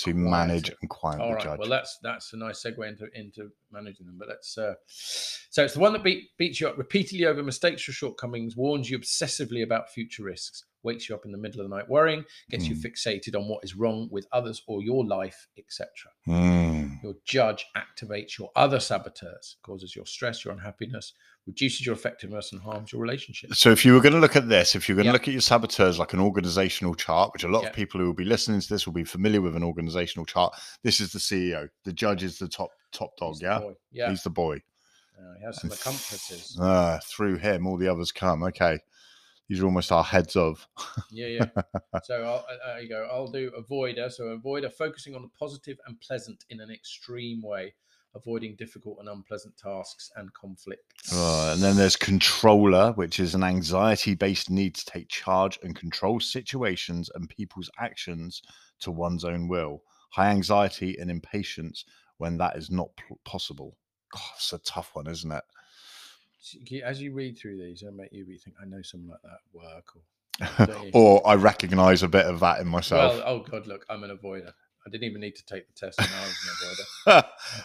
to, 0.00 0.12
quiet 0.12 0.16
manage 0.16 0.70
and 0.80 0.90
quiet 0.90 1.20
All 1.20 1.28
the 1.30 1.34
right. 1.34 1.42
judge. 1.44 1.58
Well, 1.60 1.68
that's 1.68 1.98
that's 2.02 2.32
a 2.32 2.36
nice 2.36 2.62
segue 2.62 2.86
into 2.88 3.06
into 3.14 3.50
managing 3.70 4.06
them. 4.06 4.16
But 4.18 4.28
let's. 4.28 4.56
Uh, 4.58 4.74
so 4.86 5.64
it's 5.64 5.74
the 5.74 5.80
one 5.80 5.92
that 5.92 6.02
beat, 6.02 6.30
beats 6.38 6.60
you 6.60 6.68
up 6.68 6.78
repeatedly 6.78 7.26
over 7.26 7.42
mistakes 7.42 7.88
or 7.88 7.92
shortcomings, 7.92 8.56
warns 8.56 8.90
you 8.90 8.98
obsessively 8.98 9.62
about 9.62 9.90
future 9.90 10.22
risks, 10.22 10.64
wakes 10.82 11.08
you 11.08 11.14
up 11.14 11.24
in 11.26 11.32
the 11.32 11.38
middle 11.38 11.60
of 11.60 11.68
the 11.68 11.76
night 11.76 11.88
worrying, 11.88 12.24
gets 12.50 12.66
you 12.68 12.74
Hmm. 12.74 12.80
fixated 12.82 13.36
on 13.36 13.48
what 13.48 13.62
is 13.64 13.74
wrong 13.74 14.08
with 14.10 14.26
others 14.32 14.62
or 14.66 14.82
your 14.82 15.04
life, 15.04 15.46
etc. 15.58 15.88
Hmm. 16.24 16.94
Your 17.02 17.14
judge 17.24 17.66
activates 17.76 18.38
your 18.38 18.50
other 18.56 18.80
saboteurs, 18.80 19.56
causes 19.62 19.94
your 19.94 20.06
stress, 20.06 20.44
your 20.44 20.54
unhappiness, 20.54 21.12
reduces 21.46 21.84
your 21.84 21.94
effectiveness, 21.94 22.52
and 22.52 22.60
harms 22.62 22.92
your 22.92 23.00
relationship. 23.02 23.54
So, 23.54 23.70
if 23.70 23.84
you 23.84 23.94
were 23.94 24.00
going 24.00 24.14
to 24.14 24.20
look 24.20 24.36
at 24.36 24.48
this, 24.48 24.74
if 24.74 24.88
you're 24.88 24.96
going 24.96 25.06
to 25.06 25.12
look 25.12 25.26
at 25.28 25.32
your 25.32 25.40
saboteurs 25.40 25.98
like 25.98 26.12
an 26.12 26.20
organizational 26.20 26.94
chart, 26.94 27.32
which 27.32 27.44
a 27.44 27.48
lot 27.48 27.62
Yeah. 27.62 27.68
of 27.70 27.74
people 27.74 28.00
who 28.00 28.06
will 28.06 28.14
be 28.14 28.24
listening 28.24 28.60
to 28.60 28.68
this 28.68 28.86
will 28.86 28.92
be 28.92 29.04
familiar 29.04 29.40
with 29.40 29.56
an 29.56 29.64
organizational 29.64 30.24
chart, 30.26 30.54
this 30.82 31.00
is 31.00 31.12
the 31.12 31.18
CEO. 31.18 31.68
The 31.84 31.92
judge 31.92 32.22
is 32.22 32.38
the 32.38 32.48
top 32.48 32.70
top 32.92 33.16
dog. 33.16 33.34
He's 33.34 33.42
yeah. 33.42 33.60
Yeah. 33.90 34.10
he's 34.10 34.22
the 34.22 34.30
boy. 34.30 34.56
Uh, 35.18 35.34
he 35.38 35.44
has 35.44 35.60
some 35.60 35.70
and 35.70 35.78
accomplices. 35.78 36.56
Ah, 36.60 36.98
through 37.04 37.36
him, 37.36 37.66
all 37.66 37.76
the 37.76 37.88
others 37.88 38.12
come. 38.12 38.42
Okay, 38.44 38.78
these 39.48 39.60
are 39.60 39.66
almost 39.66 39.92
our 39.92 40.02
heads 40.04 40.36
of. 40.36 40.66
Yeah, 41.10 41.26
yeah. 41.26 41.62
So 42.04 42.22
I'll, 42.22 42.44
uh, 42.48 42.66
there 42.74 42.80
you 42.82 42.88
go. 42.88 43.08
I'll 43.12 43.28
do 43.30 43.50
avoider. 43.58 44.10
So 44.10 44.36
avoider 44.36 44.72
focusing 44.72 45.14
on 45.14 45.22
the 45.22 45.28
positive 45.38 45.78
and 45.86 46.00
pleasant 46.00 46.44
in 46.50 46.60
an 46.60 46.70
extreme 46.70 47.42
way, 47.42 47.74
avoiding 48.14 48.54
difficult 48.56 48.98
and 49.00 49.08
unpleasant 49.08 49.56
tasks 49.56 50.10
and 50.16 50.32
conflicts. 50.34 51.12
Uh, 51.12 51.52
and 51.52 51.62
then 51.62 51.76
there's 51.76 51.96
controller, 51.96 52.92
which 52.92 53.18
is 53.18 53.34
an 53.34 53.42
anxiety 53.42 54.14
based 54.14 54.50
need 54.50 54.74
to 54.74 54.84
take 54.84 55.08
charge 55.08 55.58
and 55.62 55.74
control 55.74 56.20
situations 56.20 57.10
and 57.14 57.28
people's 57.28 57.70
actions 57.78 58.42
to 58.80 58.90
one's 58.90 59.24
own 59.24 59.48
will. 59.48 59.82
High 60.10 60.30
anxiety 60.30 60.96
and 60.98 61.10
impatience 61.10 61.84
when 62.18 62.36
that 62.38 62.56
is 62.56 62.70
not 62.70 62.90
p- 62.96 63.14
possible. 63.24 63.76
God, 64.12 64.22
it's 64.36 64.52
a 64.52 64.58
tough 64.58 64.90
one, 64.94 65.06
isn't 65.06 65.32
it? 65.32 65.44
as 66.84 67.00
you 67.00 67.12
read 67.12 67.38
through 67.38 67.56
these, 67.56 67.84
I 67.86 67.90
make 67.90 68.12
you 68.12 68.24
think 68.24 68.56
I 68.60 68.66
know 68.66 68.82
someone 68.82 69.10
like 69.10 69.22
that 69.22 69.30
at 69.30 69.54
work 69.54 69.96
or 69.96 70.02
or 70.92 71.26
I 71.26 71.34
recognize 71.34 72.02
a 72.02 72.08
bit 72.08 72.26
of 72.26 72.40
that 72.40 72.60
in 72.60 72.66
myself. 72.66 73.14
well, 73.14 73.22
oh 73.26 73.40
god, 73.40 73.66
look, 73.66 73.84
I'm 73.88 74.02
an 74.04 74.16
avoider. 74.16 74.52
I 74.86 74.90
didn't 74.90 75.04
even 75.04 75.20
need 75.20 75.36
to 75.36 75.46
take 75.46 75.66
the 75.68 75.74
test, 75.74 76.00
and 76.00 76.08
I 76.08 76.22
was 76.22 76.36
an 77.06 77.12
avoider. 77.22 77.24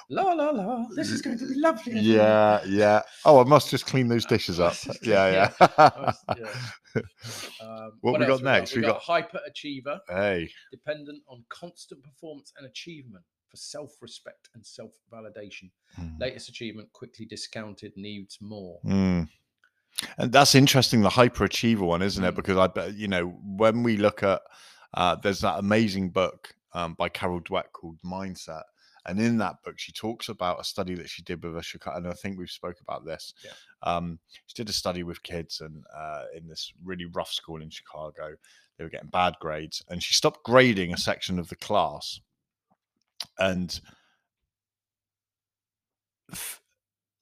La 0.09 0.23
la 0.33 0.49
la, 0.51 0.85
this 0.95 1.09
is 1.09 1.21
going 1.21 1.37
to 1.39 1.47
be 1.47 1.55
lovely. 1.55 1.99
yeah, 1.99 2.61
yeah. 2.65 3.01
Oh, 3.25 3.39
I 3.41 3.43
must 3.43 3.69
just 3.71 3.85
clean 3.87 4.07
those 4.07 4.25
dishes 4.25 4.59
up. 4.59 4.75
Yeah, 5.01 5.51
yeah. 5.59 5.67
Was- 5.87 6.23
yeah. 6.37 7.01
Um, 7.61 7.91
What 8.01 8.19
we 8.19 8.25
else 8.25 8.41
got 8.41 8.43
next? 8.43 8.73
We 8.75 8.81
We 8.81 8.87
got, 8.87 8.93
got- 8.93 9.01
hyper 9.03 9.39
achiever, 9.47 9.99
hey, 10.09 10.49
dependent 10.71 11.23
on 11.27 11.43
constant 11.49 12.03
performance 12.03 12.53
and 12.57 12.67
achievement 12.67 13.23
for 13.49 13.57
self-respect 13.57 14.49
and 14.55 14.65
self-validation. 14.65 15.69
Mm. 15.99 16.19
Latest 16.19 16.49
achievement 16.49 16.91
quickly 16.93 17.25
discounted, 17.25 17.93
needs 17.95 18.37
more. 18.41 18.79
Mm. 18.85 19.27
And 20.17 20.31
that's 20.31 20.53
interesting, 20.55 21.01
the 21.01 21.09
hyperachiever 21.09 21.79
one, 21.81 22.01
isn't 22.01 22.23
it? 22.23 22.31
Mm. 22.33 22.35
Because 22.35 22.57
I 22.57 22.67
bet, 22.67 22.93
you 22.95 23.07
know, 23.07 23.27
when 23.43 23.83
we 23.83 23.97
look 23.97 24.21
at, 24.23 24.41
uh, 24.93 25.15
there's 25.15 25.41
that 25.41 25.59
amazing 25.59 26.09
book 26.09 26.53
um, 26.77 26.93
by 26.93 27.09
Carol 27.09 27.41
Dweck 27.41 27.71
called 27.73 27.97
Mindset. 28.05 28.63
And 29.07 29.19
in 29.19 29.37
that 29.37 29.55
book, 29.63 29.79
she 29.79 29.91
talks 29.93 30.29
about 30.29 30.59
a 30.59 30.65
study 30.65 30.93
that 30.95 31.09
she 31.09 31.23
did 31.23 31.43
with 31.43 31.57
a 31.57 31.63
Chicago, 31.63 31.97
and 31.97 32.07
I 32.07 32.13
think 32.13 32.37
we've 32.37 32.49
spoke 32.49 32.77
about 32.81 33.05
this. 33.05 33.33
Yeah. 33.43 33.51
Um, 33.81 34.19
she 34.45 34.53
did 34.53 34.69
a 34.69 34.73
study 34.73 35.03
with 35.03 35.23
kids 35.23 35.61
and 35.61 35.83
uh, 35.95 36.23
in 36.35 36.47
this 36.47 36.73
really 36.83 37.05
rough 37.05 37.31
school 37.31 37.61
in 37.61 37.69
Chicago. 37.69 38.35
They 38.77 38.83
were 38.83 38.89
getting 38.89 39.09
bad 39.09 39.35
grades, 39.39 39.81
and 39.89 40.03
she 40.03 40.13
stopped 40.13 40.43
grading 40.43 40.93
a 40.93 40.97
section 40.97 41.39
of 41.39 41.47
the 41.47 41.55
class. 41.55 42.19
And 43.39 43.79
th- 46.29 46.59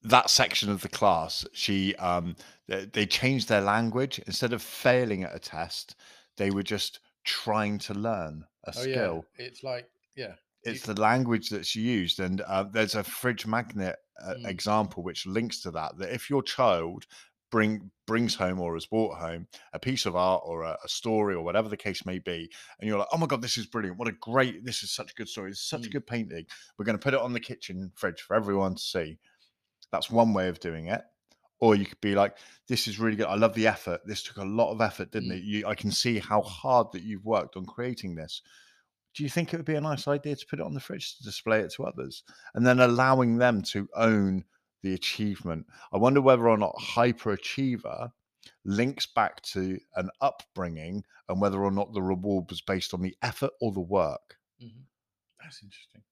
that 0.02 0.28
section 0.28 0.70
of 0.70 0.82
the 0.82 0.88
class, 0.88 1.46
she 1.52 1.94
um, 1.96 2.36
they, 2.66 2.84
they 2.86 3.06
changed 3.06 3.48
their 3.48 3.62
language 3.62 4.20
instead 4.26 4.52
of 4.52 4.60
failing 4.60 5.22
at 5.22 5.34
a 5.34 5.38
test, 5.38 5.94
they 6.36 6.50
were 6.50 6.64
just 6.64 6.98
trying 7.24 7.78
to 7.78 7.94
learn 7.94 8.44
a 8.66 8.72
Oh 8.74 8.82
skill. 8.82 9.26
yeah, 9.36 9.44
it's 9.44 9.62
like 9.64 9.90
yeah, 10.16 10.36
It's 10.62 10.82
the 10.82 11.00
language 11.00 11.50
that's 11.50 11.76
used, 11.76 12.18
and 12.18 12.40
uh, 12.40 12.64
there's 12.64 12.94
a 12.96 13.04
fridge 13.04 13.46
magnet 13.46 13.96
uh, 14.20 14.34
Mm. 14.34 14.44
example 14.44 15.02
which 15.04 15.24
links 15.26 15.60
to 15.60 15.70
that. 15.72 15.96
That 15.98 16.12
if 16.12 16.28
your 16.28 16.42
child 16.42 17.06
bring 17.50 17.92
brings 18.06 18.34
home 18.34 18.58
or 18.60 18.74
has 18.74 18.86
brought 18.86 19.16
home 19.18 19.46
a 19.72 19.78
piece 19.78 20.06
of 20.06 20.16
art 20.16 20.42
or 20.44 20.62
a, 20.62 20.76
a 20.84 20.88
story 20.88 21.34
or 21.36 21.44
whatever 21.44 21.68
the 21.68 21.76
case 21.76 22.04
may 22.04 22.18
be, 22.18 22.50
and 22.80 22.88
you're 22.88 22.98
like, 22.98 23.08
"Oh 23.12 23.18
my 23.18 23.26
god, 23.26 23.42
this 23.42 23.56
is 23.56 23.66
brilliant! 23.66 23.98
What 23.98 24.08
a 24.08 24.12
great! 24.12 24.64
This 24.64 24.82
is 24.82 24.90
such 24.90 25.12
a 25.12 25.14
good 25.14 25.28
story. 25.28 25.50
It's 25.52 25.60
such 25.60 25.86
a 25.86 25.90
Mm. 25.90 25.90
good 25.90 26.06
painting. 26.06 26.46
We're 26.76 26.84
going 26.84 26.98
to 26.98 27.02
put 27.02 27.14
it 27.14 27.20
on 27.20 27.32
the 27.32 27.40
kitchen 27.40 27.92
fridge 27.94 28.20
for 28.22 28.34
everyone 28.34 28.74
to 28.74 28.82
see." 28.82 29.18
That's 29.92 30.10
one 30.10 30.34
way 30.34 30.48
of 30.48 30.60
doing 30.60 30.88
it. 30.88 31.02
Or 31.60 31.74
you 31.74 31.86
could 31.86 32.00
be 32.00 32.14
like, 32.14 32.38
"This 32.68 32.86
is 32.86 32.98
really 33.00 33.16
good. 33.16 33.26
I 33.26 33.34
love 33.36 33.54
the 33.54 33.66
effort. 33.66 34.02
This 34.06 34.22
took 34.22 34.36
a 34.38 34.44
lot 34.44 34.72
of 34.72 34.80
effort, 34.80 35.10
didn't 35.12 35.30
Mm. 35.30 35.38
it? 35.38 35.42
You, 35.44 35.66
I 35.66 35.74
can 35.74 35.90
see 35.90 36.18
how 36.18 36.42
hard 36.42 36.92
that 36.92 37.02
you've 37.02 37.24
worked 37.24 37.56
on 37.56 37.66
creating 37.66 38.14
this." 38.16 38.42
do 39.14 39.22
you 39.24 39.30
think 39.30 39.52
it 39.52 39.56
would 39.56 39.66
be 39.66 39.74
a 39.74 39.80
nice 39.80 40.06
idea 40.08 40.36
to 40.36 40.46
put 40.46 40.60
it 40.60 40.64
on 40.64 40.74
the 40.74 40.80
fridge 40.80 41.16
to 41.16 41.24
display 41.24 41.60
it 41.60 41.72
to 41.72 41.84
others 41.84 42.22
and 42.54 42.66
then 42.66 42.80
allowing 42.80 43.38
them 43.38 43.62
to 43.62 43.88
own 43.94 44.44
the 44.82 44.94
achievement? 44.94 45.66
I 45.92 45.96
wonder 45.96 46.20
whether 46.20 46.48
or 46.48 46.58
not 46.58 46.76
hyperachiever 46.76 48.12
links 48.64 49.06
back 49.06 49.42
to 49.42 49.80
an 49.96 50.10
upbringing 50.20 51.04
and 51.28 51.40
whether 51.40 51.62
or 51.64 51.70
not 51.70 51.92
the 51.94 52.02
reward 52.02 52.50
was 52.50 52.60
based 52.60 52.94
on 52.94 53.02
the 53.02 53.16
effort 53.22 53.52
or 53.60 53.72
the 53.72 53.80
work. 53.80 54.38
Mhm. 54.60 54.86
That's 55.40 55.62
interesting. 55.62 56.04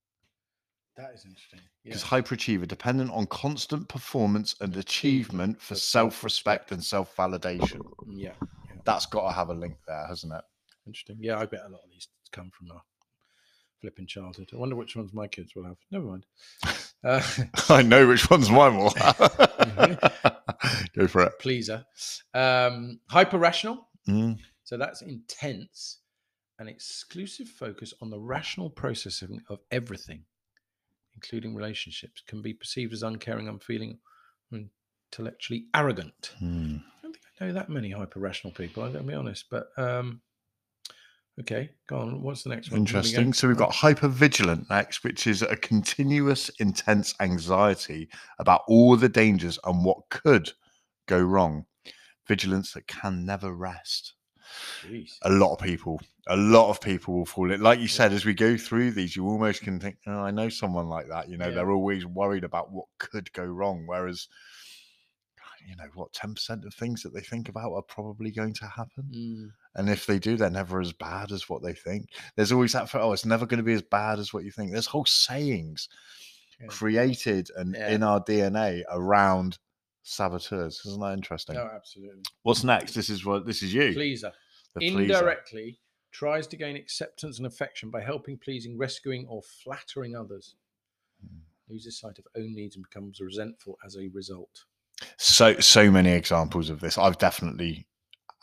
That 0.97 1.11
is 1.15 1.25
interesting. 1.25 1.61
Yeah. 1.83 1.95
Because 1.95 2.05
hyperachiever 2.05 2.69
dependent 2.69 3.11
on 3.11 3.27
constant 3.27 3.89
performance 3.89 4.55
and 4.61 4.77
achievement 4.77 5.61
for 5.61 5.75
self-respect 5.75 6.71
and 6.73 6.83
self-validation. 6.83 7.81
yeah. 8.09 8.33
yeah. 8.69 8.77
That's 8.85 9.07
got 9.07 9.27
to 9.29 9.33
have 9.35 9.49
a 9.49 9.55
link 9.55 9.77
there, 9.89 10.07
hasn't 10.07 10.33
it? 10.33 10.43
Interesting. 10.87 11.17
Yeah, 11.21 11.39
I 11.39 11.47
bet 11.47 11.61
a 11.67 11.69
lot 11.69 11.81
of 11.85 11.91
these 11.91 12.07
come 12.33 12.51
from 12.57 12.71
our 12.71 12.83
flipping 13.81 14.07
childhood. 14.07 14.51
I 14.53 14.57
wonder 14.57 14.77
which 14.77 14.95
ones 14.95 15.13
my 15.13 15.27
kids 15.27 15.55
will 15.57 15.65
have. 15.65 15.77
Never 15.91 16.05
mind. 16.07 16.27
Uh, 17.05 17.21
I 17.69 17.83
know 17.83 18.09
which 18.09 18.31
ones 18.31 18.49
mine 18.49 18.79
will 18.79 18.89
have. 18.97 19.19
Go 20.97 21.07
for 21.07 21.25
it. 21.25 21.39
pleaser. 21.39 21.85
Um, 22.33 22.99
hyper 23.11 23.37
rational. 23.37 23.89
Mm, 24.09 24.39
So 24.63 24.79
that's 24.79 25.03
intense 25.03 25.99
and 26.59 26.67
exclusive 26.67 27.47
focus 27.49 27.93
on 28.01 28.09
the 28.09 28.19
rational 28.19 28.71
processing 28.71 29.43
of 29.51 29.59
everything, 29.71 30.25
including 31.15 31.55
relationships, 31.55 32.23
can 32.27 32.43
be 32.43 32.53
perceived 32.53 32.93
as 32.93 33.03
uncaring, 33.03 33.49
unfeeling, 33.49 33.99
intellectually 34.53 35.67
arrogant. 35.75 36.33
mm. 36.43 36.81
I 36.81 37.03
don't 37.03 37.13
think 37.13 37.25
I 37.41 37.47
know 37.47 37.53
that 37.53 37.69
many 37.69 37.91
hyper 37.91 38.21
rational 38.21 38.53
people, 38.53 38.83
I'm 38.83 38.93
going 38.93 39.05
to 39.05 39.11
be 39.11 39.17
honest. 39.17 39.47
But 39.51 39.69
um, 39.77 40.21
okay, 41.41 41.71
go 41.89 41.99
on. 41.99 42.23
What's 42.23 42.43
the 42.43 42.51
next 42.51 42.71
one? 42.71 42.81
Interesting. 42.81 43.33
So 43.33 43.49
we've 43.49 43.57
got 43.57 43.73
hypervigilant 43.73 44.69
next, 44.71 45.05
which 45.05 45.27
is 45.27 45.43
a 45.43 45.57
continuous, 45.57 46.49
intense 46.61 47.15
anxiety 47.21 48.09
about 48.39 48.63
all 48.69 48.97
the 48.97 49.09
dangers 49.09 49.59
and 49.65 49.85
what 49.85 50.09
could 50.11 50.53
go 51.07 51.21
wrong. 51.21 51.67
Vigilance 52.27 52.73
that 52.73 52.87
can 52.87 53.27
never 53.27 53.55
rest. 53.55 54.15
Jeez. 54.83 55.19
A 55.23 55.31
lot 55.31 55.53
of 55.53 55.59
people, 55.61 56.01
a 56.29 56.37
lot 56.37 56.71
of 56.71 56.81
people 56.81 57.15
will 57.15 57.25
fall 57.27 57.51
in. 57.51 57.61
Like 57.61 57.81
you 57.81 57.89
said, 57.89 58.13
as 58.13 58.25
we 58.25 58.35
go 58.35 58.57
through 58.57 58.93
these, 58.93 59.17
you 59.17 59.27
almost 59.27 59.63
can 59.63 59.79
think, 59.81 59.97
oh, 60.07 60.13
I 60.21 60.31
know 60.31 60.49
someone 60.49 60.89
like 60.89 61.09
that. 61.09 61.29
You 61.29 61.37
know, 61.37 61.49
Yeah. 61.49 61.55
they're 61.55 61.71
always 61.71 62.05
worried 62.07 62.45
about 62.45 62.71
what 62.73 62.87
could 62.99 63.33
go 63.33 63.45
wrong. 63.45 63.85
Whereas, 63.87 64.29
you 65.67 65.77
know, 65.77 65.89
what, 65.95 66.13
10% 66.13 66.65
of 66.67 66.75
things 66.75 67.03
that 67.03 67.15
they 67.15 67.21
think 67.23 67.49
about 67.49 67.73
are 67.73 67.83
probably 67.83 68.31
going 68.31 68.53
to 68.55 68.67
happen. 68.67 69.05
Mm, 69.15 69.51
And 69.77 69.89
if 69.89 70.07
they 70.07 70.19
do, 70.19 70.37
they're 70.37 70.51
never 70.51 70.81
as 70.81 70.93
bad 70.93 71.33
as 71.33 71.49
what 71.49 71.63
they 71.63 71.73
think. 71.73 72.11
There's 72.37 72.53
always 72.53 72.73
that 72.73 72.89
for, 72.91 72.99
oh, 73.01 73.13
it's 73.13 73.25
never 73.25 73.47
going 73.47 73.59
to 73.59 73.65
be 73.65 73.73
as 73.73 73.83
bad 73.83 74.19
as 74.19 74.33
what 74.33 74.45
you 74.45 74.51
think. 74.51 74.71
There's 74.73 74.87
whole 74.87 75.07
sayings 75.07 75.89
Yeah. 76.61 76.67
created 76.69 77.51
and 77.57 77.75
Yeah. 77.75 77.89
in 77.91 78.03
our 78.05 78.21
DNA 78.21 78.85
around 78.91 79.59
saboteurs. 80.05 80.83
Isn't 80.85 81.01
that 81.01 81.15
interesting? 81.15 81.57
no, 81.57 81.65
absolutely. 81.75 82.23
What's 82.43 82.63
next? 82.63 82.93
This 82.93 83.09
is 83.11 83.25
what 83.25 83.47
this 83.47 83.63
is 83.63 83.73
you. 83.75 83.95
Pleaser. 83.95 84.33
The 84.75 84.81
pleaser. 84.91 85.01
Indirectly 85.15 85.79
tries 86.13 86.47
to 86.47 86.57
gain 86.57 86.77
acceptance 86.77 87.39
and 87.39 87.47
affection 87.47 87.91
by 87.91 88.01
helping, 88.01 88.39
pleasing, 88.39 88.79
rescuing, 88.79 89.27
or 89.29 89.43
flattering 89.43 90.15
others. 90.17 90.55
Hmm. 91.21 91.39
Loses 91.69 91.99
sight 91.99 92.19
of 92.19 92.27
own 92.37 92.55
needs 92.55 92.77
and 92.77 92.85
becomes 92.85 93.21
resentful 93.21 93.79
as 93.85 93.97
a 93.97 94.09
result. 94.09 94.65
So 95.17 95.59
so 95.61 95.91
many 95.91 96.11
examples 96.11 96.71
of 96.71 96.81
this. 96.81 96.99
I've 96.99 97.19
definitely 97.19 97.87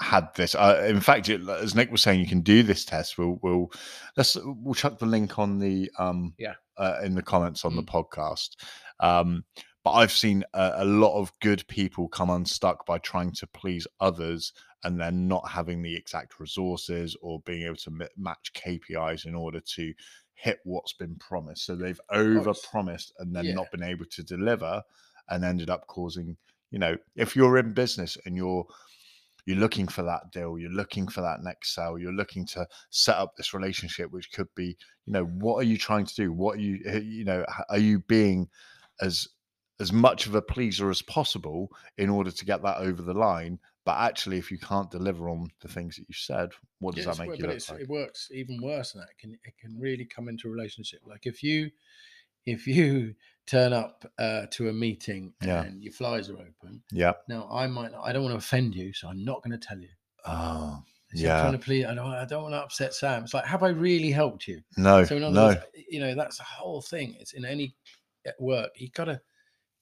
had 0.01 0.27
this. 0.35 0.55
Uh, 0.55 0.83
in 0.87 0.99
fact, 0.99 1.29
it, 1.29 1.47
as 1.47 1.75
Nick 1.75 1.91
was 1.91 2.01
saying, 2.01 2.19
you 2.19 2.27
can 2.27 2.41
do 2.41 2.63
this 2.63 2.83
test. 2.83 3.17
We'll 3.17 3.39
we'll 3.41 3.71
let's 4.17 4.35
we'll 4.43 4.73
chuck 4.73 4.97
the 4.99 5.05
link 5.05 5.37
on 5.39 5.59
the 5.59 5.89
um 5.99 6.33
Yeah. 6.39 6.55
uh, 6.77 6.99
in 7.03 7.13
the 7.15 7.21
comments 7.21 7.63
on 7.63 7.75
the 7.75 7.83
Mm. 7.83 7.87
podcast. 8.05 8.49
Um, 8.99 9.45
but 9.83 9.91
I've 9.93 10.11
seen 10.11 10.43
a, 10.53 10.73
a 10.77 10.85
lot 10.85 11.17
of 11.19 11.31
good 11.41 11.65
people 11.67 12.07
come 12.07 12.29
unstuck 12.29 12.85
by 12.85 12.97
trying 12.99 13.31
to 13.33 13.47
please 13.47 13.87
others 13.99 14.51
and 14.83 14.99
then 14.99 15.27
not 15.27 15.47
having 15.49 15.81
the 15.81 15.95
exact 15.95 16.39
resources 16.39 17.15
or 17.21 17.39
being 17.41 17.63
able 17.63 17.75
to 17.77 17.91
ma- 17.91 18.05
match 18.17 18.51
KPIs 18.53 19.25
in 19.25 19.35
order 19.35 19.59
to 19.59 19.93
hit 20.33 20.59
what's 20.63 20.93
been 20.93 21.15
promised. 21.17 21.65
So 21.65 21.75
they've 21.75 22.01
over 22.09 22.53
promised 22.55 23.13
and 23.19 23.35
then 23.35 23.45
Yeah. 23.47 23.53
not 23.53 23.71
been 23.71 23.83
able 23.83 24.05
to 24.05 24.23
deliver 24.23 24.81
and 25.29 25.45
ended 25.45 25.69
up 25.69 25.87
causing, 25.87 26.37
you 26.71 26.79
know, 26.79 26.97
if 27.15 27.35
you're 27.35 27.57
in 27.57 27.73
business 27.73 28.17
and 28.25 28.35
you're 28.35 28.65
you're 29.45 29.57
looking 29.57 29.87
for 29.87 30.03
that 30.03 30.31
deal, 30.31 30.57
you're 30.59 30.69
looking 30.71 31.07
for 31.07 31.21
that 31.21 31.41
next 31.41 31.73
sale, 31.73 31.97
you're 31.97 32.13
looking 32.13 32.45
to 32.45 32.67
set 32.91 33.15
up 33.17 33.35
this 33.35 33.53
relationship, 33.53 34.11
which 34.11 34.31
could 34.31 34.53
be, 34.55 34.77
you 35.05 35.13
know, 35.13 35.25
what 35.25 35.55
are 35.57 35.63
you 35.63 35.77
trying 35.77 36.05
to 36.05 36.15
do? 36.15 36.31
What 36.31 36.57
are 36.57 36.61
you, 36.61 36.81
eh, 36.85 36.99
you 36.99 37.23
know, 37.25 37.43
are 37.69 37.79
you 37.79 37.99
being 37.99 38.49
as 39.01 39.27
as 39.79 39.91
much 39.91 40.27
of 40.27 40.35
a 40.35 40.41
pleaser 40.43 40.91
as 40.91 41.01
possible 41.01 41.69
in 41.97 42.07
order 42.07 42.29
to 42.29 42.45
get 42.45 42.61
that 42.61 42.77
over 42.77 43.01
the 43.01 43.15
line? 43.15 43.59
But 43.83 43.97
actually, 43.97 44.37
if 44.37 44.51
you 44.51 44.59
can't 44.59 44.91
deliver 44.91 45.27
on 45.29 45.49
the 45.61 45.67
things 45.67 45.95
that 45.95 46.03
you 46.07 46.13
said, 46.13 46.51
what 46.79 46.95
does 46.95 47.05
that 47.05 47.17
make 47.17 47.39
you 47.39 47.47
look 47.47 47.69
like? 47.69 47.81
it 47.81 47.89
works 47.89 48.29
even 48.31 48.61
worse 48.61 48.91
than 48.91 49.01
that. 49.01 49.09
It 49.09 49.17
can 49.17 49.31
it 49.43 49.57
can 49.57 49.79
really 49.79 50.05
come 50.05 50.29
into 50.29 50.47
a 50.47 50.51
relationship. 50.51 51.01
Like 51.05 51.25
if 51.25 51.41
you 51.41 51.71
if 52.45 52.67
you 52.67 53.15
turn 53.47 53.73
up 53.73 54.05
uh, 54.19 54.45
to 54.51 54.69
a 54.69 54.73
meeting 54.73 55.33
Yeah. 55.43 55.63
and 55.63 55.83
your 55.83 55.93
flies 55.93 56.29
are 56.29 56.37
open, 56.37 56.83
Yeah. 56.91 57.13
now 57.27 57.49
I 57.51 57.67
might 57.67 57.91
not, 57.91 58.03
I 58.05 58.13
don't 58.13 58.23
want 58.23 58.33
to 58.33 58.37
offend 58.37 58.75
you, 58.75 58.93
so 58.93 59.07
I'm 59.09 59.25
not 59.25 59.41
going 59.43 59.59
to 59.59 59.67
tell 59.67 59.79
you. 59.79 59.89
Oh, 60.25 60.81
So 61.13 61.17
I'm 61.17 61.25
yeah. 61.25 61.39
trying 61.41 61.51
to 61.53 61.59
please. 61.59 61.85
I 61.85 61.95
don't, 61.95 62.05
I 62.05 62.25
don't 62.25 62.43
want 62.43 62.53
to 62.53 62.59
upset 62.59 62.93
Sam. 62.93 63.23
It's 63.23 63.33
like, 63.33 63.45
have 63.45 63.63
I 63.63 63.69
really 63.69 64.11
helped 64.11 64.47
you? 64.47 64.61
No, 64.77 65.03
So 65.03 65.17
in 65.17 65.23
other 65.23 65.33
no. 65.33 65.45
words, 65.47 65.59
you 65.89 65.99
know, 65.99 66.13
that's 66.15 66.37
the 66.37 66.43
whole 66.43 66.81
thing. 66.81 67.17
It's 67.19 67.33
in 67.33 67.43
any 67.45 67.75
work. 68.39 68.69
You 68.75 68.89
got 68.91 69.05
to 69.05 69.19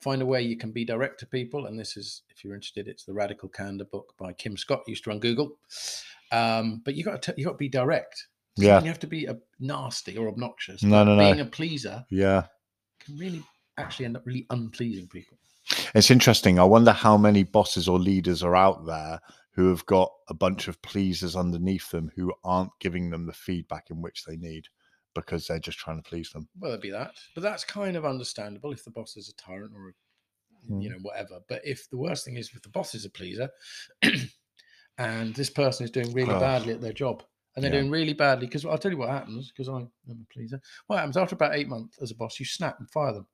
find 0.02 0.22
a 0.22 0.26
way 0.26 0.42
you 0.42 0.58
can 0.58 0.72
be 0.72 0.86
direct 0.86 1.20
to 1.20 1.26
people. 1.26 1.66
And 1.66 1.80
this 1.80 1.98
is, 1.98 2.22
if 2.30 2.44
you're 2.44 2.54
interested, 2.56 2.88
it's 2.88 3.04
the 3.04 3.14
Radical 3.14 3.50
Candor 3.50 3.86
book 3.86 4.14
by 4.18 4.34
Kim 4.34 4.58
Scott. 4.58 4.82
Used 4.88 5.04
to 5.06 5.10
run 5.10 5.20
Google. 5.20 5.58
Um, 6.32 6.82
but 6.86 6.96
you 6.96 7.04
got 7.04 7.22
to 7.24 7.34
you 7.38 7.46
got 7.46 7.54
to 7.54 7.58
be 7.58 7.70
direct. 7.70 8.28
Yeah. 8.56 8.82
you 8.82 8.88
have 8.88 9.00
to 9.00 9.08
be 9.08 9.26
a 9.26 9.38
nasty 9.60 10.18
or 10.18 10.28
obnoxious. 10.28 10.84
No, 10.84 11.04
no, 11.04 11.16
no. 11.16 11.22
Being 11.24 11.40
a 11.40 11.50
pleaser 11.50 12.06
Yeah. 12.10 12.44
can 13.00 13.18
really 13.18 13.42
actually 13.78 14.06
end 14.06 14.18
up 14.18 14.26
really 14.26 14.46
unpleasing 14.50 15.08
people. 15.08 15.38
It's 15.96 16.12
interesting. 16.12 16.60
I 16.60 16.64
wonder 16.66 16.92
how 16.92 17.16
many 17.18 17.44
bosses 17.44 17.88
or 17.88 18.00
leaders 18.00 18.44
are 18.44 18.56
out 18.56 18.86
there 18.86 19.22
who 19.52 19.70
have 19.70 19.86
got 19.86 20.12
a 20.30 20.34
bunch 20.34 20.68
of 20.68 20.82
pleasers 20.82 21.36
underneath 21.36 21.90
them 21.92 22.12
who 22.16 22.34
aren't 22.44 22.72
giving 22.80 23.10
them 23.10 23.26
the 23.26 23.34
feedback 23.34 23.90
in 23.90 24.02
which 24.02 24.24
they 24.26 24.36
need 24.36 24.68
because 25.16 25.48
they're 25.48 25.60
just 25.60 25.78
trying 25.80 26.02
to 26.02 26.08
please 26.10 26.30
them. 26.32 26.48
Well, 26.60 26.72
it'd 26.72 26.82
be 26.82 26.92
that, 26.92 27.16
but 27.36 27.42
that's 27.42 27.64
kind 27.64 27.96
of 27.98 28.06
understandable 28.06 28.72
if 28.72 28.84
the 28.84 28.92
boss 28.92 29.18
is 29.18 29.30
a 29.30 29.36
tyrant 29.36 29.74
or, 29.76 29.90
a, 29.90 29.92
Hmm. 30.68 30.82
you 30.82 30.90
know, 30.90 30.98
whatever. 31.02 31.40
But 31.48 31.62
if 31.66 31.90
the 31.90 31.98
worst 31.98 32.26
thing 32.26 32.36
is 32.36 32.52
if 32.54 32.62
the 32.62 32.70
boss 32.70 32.94
is 32.94 33.06
a 33.06 33.10
pleaser, 33.10 33.50
and 34.98 35.34
this 35.34 35.50
person 35.50 35.86
is 35.86 35.92
doing 35.92 36.12
really 36.14 36.34
Oh. 36.34 36.40
badly 36.40 36.74
at 36.74 36.82
their 36.82 36.94
job, 36.94 37.24
and 37.56 37.64
they're 37.64 37.72
Yeah. 37.72 37.80
doing 37.80 37.92
really 37.92 38.14
badly, 38.14 38.46
because 38.48 38.66
I'll 38.66 38.78
tell 38.78 38.92
you 38.92 38.98
what 38.98 39.10
happens, 39.10 39.50
because 39.50 39.68
I'm 39.68 39.90
a 40.10 40.16
pleaser. 40.34 40.62
What 40.88 40.98
happens 40.98 41.18
after 41.18 41.36
about 41.36 41.56
eight 41.56 41.68
months 41.68 41.98
as 42.02 42.12
a 42.12 42.16
boss? 42.16 42.40
You 42.40 42.46
snap 42.46 42.80
and 42.80 42.90
fire 42.92 43.14
them, 43.14 43.28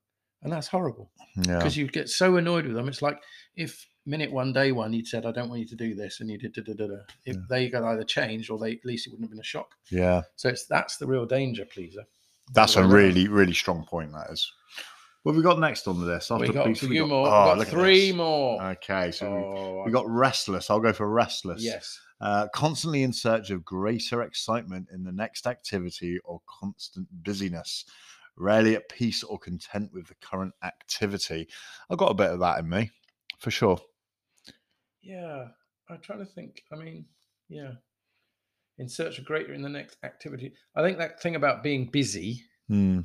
and 0.46 0.54
that's 0.54 0.68
horrible 0.68 1.12
Yeah. 1.36 1.58
because 1.58 1.76
you 1.76 1.88
get 1.88 2.08
so 2.08 2.38
annoyed 2.38 2.66
with 2.66 2.76
them. 2.76 2.88
It's 2.88 3.02
like 3.02 3.20
if 3.58 3.86
minute 4.06 4.32
one, 4.32 4.54
day 4.54 4.72
one, 4.72 4.94
you'd 4.94 5.08
said, 5.08 5.26
"I 5.26 5.32
don't 5.32 5.50
want 5.50 5.60
you 5.62 5.68
to 5.68 5.76
do 5.76 5.96
this," 5.96 6.22
and 6.22 6.30
you 6.30 6.38
did. 6.38 6.54
Da, 6.54 6.62
da, 6.62 6.74
da, 6.74 6.88
da. 6.88 6.98
If 7.26 7.36
Yeah. 7.36 7.42
they 7.50 7.70
got 7.70 7.84
either 7.84 8.04
changed 8.04 8.50
or 8.50 8.58
they 8.60 8.72
at 8.74 8.86
least 8.86 9.08
it 9.08 9.10
wouldn't 9.10 9.26
have 9.26 9.32
been 9.32 9.40
a 9.40 9.44
shock. 9.44 9.76
Yeah. 9.92 10.22
So 10.38 10.48
it's 10.50 10.66
that's 10.68 10.98
the 10.98 11.08
real 11.08 11.26
danger, 11.26 11.66
pleaser. 11.66 12.06
That's 12.54 12.76
a 12.76 12.86
really, 12.88 13.28
really 13.28 13.54
strong 13.54 13.84
point. 13.86 14.12
That 14.14 14.30
is. 14.32 14.50
What 15.24 15.32
have 15.34 15.38
we 15.38 15.44
got 15.44 15.58
next 15.60 15.88
on 15.88 16.00
the 16.00 16.06
list? 16.06 16.30
We 16.30 16.36
After 16.36 16.54
got 16.54 16.70
a 16.70 16.76
few 16.76 16.90
we 16.90 17.10
more. 17.10 17.28
Oh, 17.28 17.54
we 17.58 17.60
got 17.64 17.68
three 17.68 18.12
more. 18.14 18.62
Okay, 18.64 19.10
so 19.12 19.26
we- 19.34 19.42
oh, 19.42 19.84
we 19.84 19.92
got 19.92 20.08
restless. 20.08 20.70
I'll 20.70 20.80
go 20.80 20.94
for 20.94 21.10
restless. 21.10 21.64
yes. 21.64 22.00
Uh, 22.22 22.48
constantly 22.54 23.02
in 23.04 23.12
search 23.12 23.50
of 23.50 23.66
greater 23.66 24.22
excitement 24.22 24.88
in 24.94 25.04
the 25.04 25.12
next 25.12 25.48
activity 25.48 26.18
or 26.24 26.40
constant 26.48 27.08
busyness. 27.24 27.86
Rarely 28.38 28.76
at 28.76 28.90
peace 28.90 29.24
or 29.24 29.40
content 29.40 29.92
with 29.94 30.08
the 30.08 30.16
current 30.16 30.54
activity. 30.64 31.48
I've 31.90 31.98
got 31.98 32.12
a 32.12 32.16
bit 32.16 32.32
of 32.32 32.40
that 32.42 32.60
in 32.60 32.68
me, 32.70 32.92
for 33.40 33.50
sure. 33.52 33.80
Yeah, 35.02 35.46
I 35.90 35.96
try 35.98 36.18
to 36.18 36.26
think. 36.26 36.64
I 36.72 36.76
mean, 36.76 37.06
yeah, 37.48 37.72
in 38.78 38.90
search 38.90 39.20
of 39.20 39.26
greater 39.26 39.54
in 39.54 39.62
the 39.62 39.70
next 39.70 39.98
activity. 40.04 40.54
I 40.76 40.82
think 40.82 40.98
that 40.98 41.22
thing 41.22 41.36
about 41.36 41.64
being 41.64 41.86
busy. 41.92 42.42
Hmm, 42.68 43.02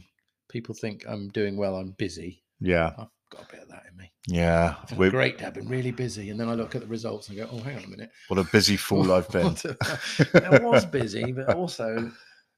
People 0.50 0.74
think 0.74 1.04
I'm 1.06 1.28
doing 1.28 1.56
well. 1.56 1.76
I'm 1.76 1.92
busy. 1.92 2.42
yeah, 2.58 2.88
I've 2.98 3.06
got 3.30 3.42
a 3.48 3.52
bit 3.52 3.62
of 3.62 3.68
that 3.68 3.84
in 3.88 3.96
me. 3.96 4.10
yeah. 4.26 4.74
I 4.82 4.86
feel 4.86 4.98
We- 4.98 5.10
great 5.10 5.38
to 5.38 5.44
have 5.44 5.54
been 5.54 5.68
really 5.68 5.92
busy, 5.92 6.30
and 6.30 6.40
then 6.40 6.48
I 6.48 6.54
look 6.54 6.74
at 6.74 6.80
the 6.80 6.86
results 6.88 7.28
and 7.28 7.36
go, 7.38 7.48
"Oh, 7.52 7.58
hang 7.60 7.76
on 7.76 7.84
a 7.84 7.88
minute, 7.88 8.10
what 8.28 8.38
a 8.40 8.44
busy 8.50 8.76
fool 8.76 9.12
I've 9.12 9.28
been. 9.28 9.44
What 9.44 9.64
a- 10.34 10.46
I 10.54 10.58
was 10.58 10.84
busy, 10.86 11.30
but 11.32 11.54
also. 11.54 12.10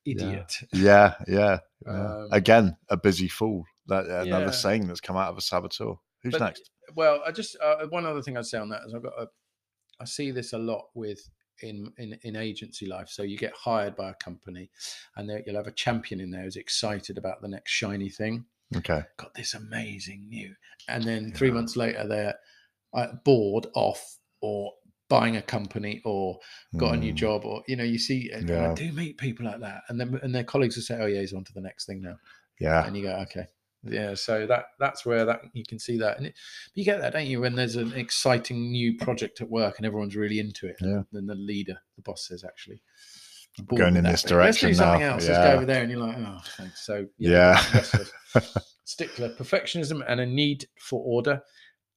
Idiot." 0.04 0.56
yeah, 0.72 1.14
yeah. 1.28 1.58
yeah. 1.86 1.90
Um, 1.92 2.28
Again, 2.32 2.76
a 2.88 2.96
busy 2.96 3.28
fool. 3.28 3.64
That 3.86 4.04
uh, 4.06 4.22
Yeah. 4.24 4.36
another 4.36 4.52
saying 4.52 4.86
that's 4.86 5.00
come 5.00 5.16
out 5.16 5.30
of 5.30 5.38
a 5.38 5.40
saboteur. 5.42 5.94
Who's 6.22 6.32
But- 6.32 6.40
next? 6.40 6.70
Well, 6.94 7.22
I 7.26 7.30
just 7.32 7.56
uh, 7.62 7.86
one 7.88 8.04
other 8.06 8.22
thing 8.22 8.36
I'd 8.36 8.44
say 8.46 8.58
on 8.58 8.68
that 8.70 8.82
is 8.86 8.92
I've 8.94 9.02
got 9.02 9.14
a, 9.18 9.28
I 10.00 10.04
see 10.04 10.30
this 10.30 10.52
a 10.52 10.58
lot 10.58 10.86
with 10.94 11.20
in 11.62 11.92
in 11.96 12.18
in 12.22 12.36
agency 12.36 12.86
life. 12.86 13.08
So 13.08 13.22
you 13.22 13.38
get 13.38 13.52
hired 13.54 13.96
by 13.96 14.10
a 14.10 14.14
company, 14.14 14.70
and 15.16 15.30
you'll 15.46 15.56
have 15.56 15.68
a 15.68 15.72
champion 15.72 16.20
in 16.20 16.30
there 16.30 16.42
who's 16.42 16.56
excited 16.56 17.18
about 17.18 17.40
the 17.40 17.48
next 17.48 17.70
shiny 17.70 18.08
thing. 18.10 18.44
Okay. 18.76 19.02
Got 19.16 19.34
this 19.34 19.54
amazing 19.54 20.28
new, 20.28 20.54
and 20.88 21.04
then 21.04 21.32
three 21.32 21.48
Yeah. 21.48 21.54
months 21.54 21.76
later 21.76 22.06
they're 22.06 22.34
uh, 22.94 23.14
bored 23.24 23.68
off 23.74 24.18
or 24.40 24.72
buying 25.12 25.36
a 25.36 25.42
company 25.42 26.00
or 26.06 26.38
got 26.78 26.94
a 26.94 26.96
new 26.96 27.12
Mm, 27.12 27.16
job 27.16 27.44
or 27.44 27.62
you 27.68 27.76
know 27.76 27.84
you 27.84 27.98
see 27.98 28.30
and 28.32 28.50
I 28.50 28.72
do 28.72 28.90
meet 28.92 29.18
people 29.18 29.44
like 29.44 29.60
that 29.60 29.82
and 29.88 30.00
then 30.00 30.18
and 30.22 30.34
their 30.34 30.42
colleagues 30.52 30.76
will 30.76 30.82
say 30.84 30.98
oh 30.98 31.04
yeah 31.06 31.20
he's 31.20 31.34
on 31.34 31.44
to 31.44 31.52
the 31.52 31.60
next 31.60 31.84
thing 31.84 32.00
now 32.00 32.16
Yeah. 32.58 32.86
and 32.86 32.96
you 32.96 33.02
go 33.02 33.14
okay 33.26 33.46
yeah 33.84 34.14
so 34.14 34.46
that 34.46 34.64
that's 34.78 35.04
where 35.04 35.26
that 35.26 35.42
you 35.52 35.64
can 35.68 35.78
see 35.78 35.98
that 35.98 36.16
and 36.16 36.26
it, 36.28 36.34
you 36.74 36.82
get 36.82 36.98
that 37.02 37.12
don't 37.12 37.26
you 37.26 37.42
when 37.42 37.54
there's 37.54 37.76
an 37.76 37.92
exciting 37.92 38.70
new 38.70 38.96
project 38.96 39.42
at 39.42 39.50
work 39.50 39.74
and 39.76 39.84
everyone's 39.84 40.16
really 40.16 40.38
into 40.38 40.66
it 40.66 40.76
Yeah. 40.80 41.02
then 41.12 41.26
the 41.26 41.34
leader 41.34 41.76
the 41.96 42.02
boss 42.02 42.26
says 42.28 42.42
actually 42.42 42.80
"I'm 43.58 43.66
Going 43.66 43.96
in 43.96 44.04
this 44.04 44.22
bit. 44.22 44.30
let's 44.36 44.60
do 44.60 44.68
direction 44.68 44.74
something 44.74 45.00
now." 45.02 45.12
else 45.14 45.28
let's 45.28 45.38
go 45.44 45.52
over 45.52 45.66
there 45.66 45.82
and 45.82 45.90
you're 45.90 46.00
like 46.00 46.16
oh 46.16 46.40
thanks 46.56 46.86
so 46.86 47.04
Yeah. 47.18 47.60
restless. 47.74 48.10
stickler 48.84 49.28
perfectionism 49.34 50.02
and 50.08 50.20
a 50.20 50.26
need 50.26 50.66
for 50.78 51.02
order 51.04 51.42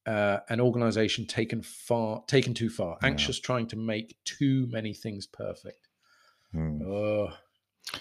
uh, 0.06 0.40
an 0.50 0.60
organization 0.62 1.26
taken 1.26 1.62
far 1.62 2.24
taken 2.28 2.54
too 2.54 2.70
far 2.70 2.98
Yeah. 3.02 3.08
anxious 3.10 3.40
trying 3.40 3.68
to 3.68 3.76
make 3.76 4.16
too 4.24 4.68
many 4.70 4.94
things 4.94 5.26
perfect 5.28 5.88
Mm. 6.54 6.82
oh 6.86 7.34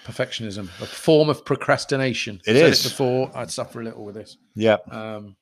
perfectionism 0.05 0.65
a 0.81 0.87
form 0.87 1.29
of 1.29 1.45
procrastination 1.45 2.37
It 2.47 2.57
Said 2.57 2.57
is. 2.57 2.81
it 2.87 2.89
before 2.91 3.31
i'd 3.35 3.51
suffer 3.51 3.81
a 3.81 3.85
little 3.85 4.05
with 4.05 4.15
this 4.15 4.37
Yeah. 4.55 4.77
um 4.91 5.37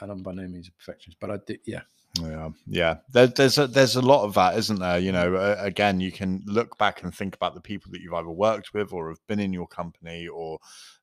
and 0.00 0.10
i'm 0.10 0.22
by 0.22 0.32
no 0.32 0.46
means 0.48 0.68
a 0.68 0.72
perfectionist 0.72 1.18
but 1.20 1.30
i 1.30 1.36
did 1.46 1.60
yeah 1.66 1.82
Yeah, 2.20 2.48
yeah. 2.66 2.94
There, 3.12 3.26
there's 3.26 3.58
a 3.58 3.66
there's 3.66 3.94
a 3.96 4.00
lot 4.02 4.24
of 4.24 4.32
that, 4.34 4.56
isn't 4.58 4.78
there? 4.80 4.98
You 4.98 5.12
know, 5.12 5.34
uh, 5.36 5.56
again, 5.60 6.00
you 6.00 6.10
can 6.10 6.42
look 6.46 6.76
back 6.78 7.02
and 7.02 7.14
think 7.14 7.34
about 7.36 7.54
the 7.54 7.60
people 7.60 7.92
that 7.92 8.00
you've 8.00 8.14
either 8.14 8.30
worked 8.30 8.72
with, 8.72 8.92
or 8.94 9.10
have 9.10 9.24
been 9.28 9.38
in 9.38 9.52
your 9.52 9.68
company, 9.68 10.26
or 10.26 10.58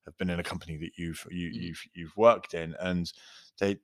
have 0.05 0.17
been 0.17 0.31
in 0.31 0.39
a 0.39 0.43
company 0.43 0.77
that 0.77 0.93
you've 0.97 1.23
you, 1.31 1.49
Mm. 1.51 1.61
you've 1.61 1.81
you've 1.93 2.17
worked 2.17 2.53
in, 2.55 2.75
and 2.81 3.13
they, 3.59 3.77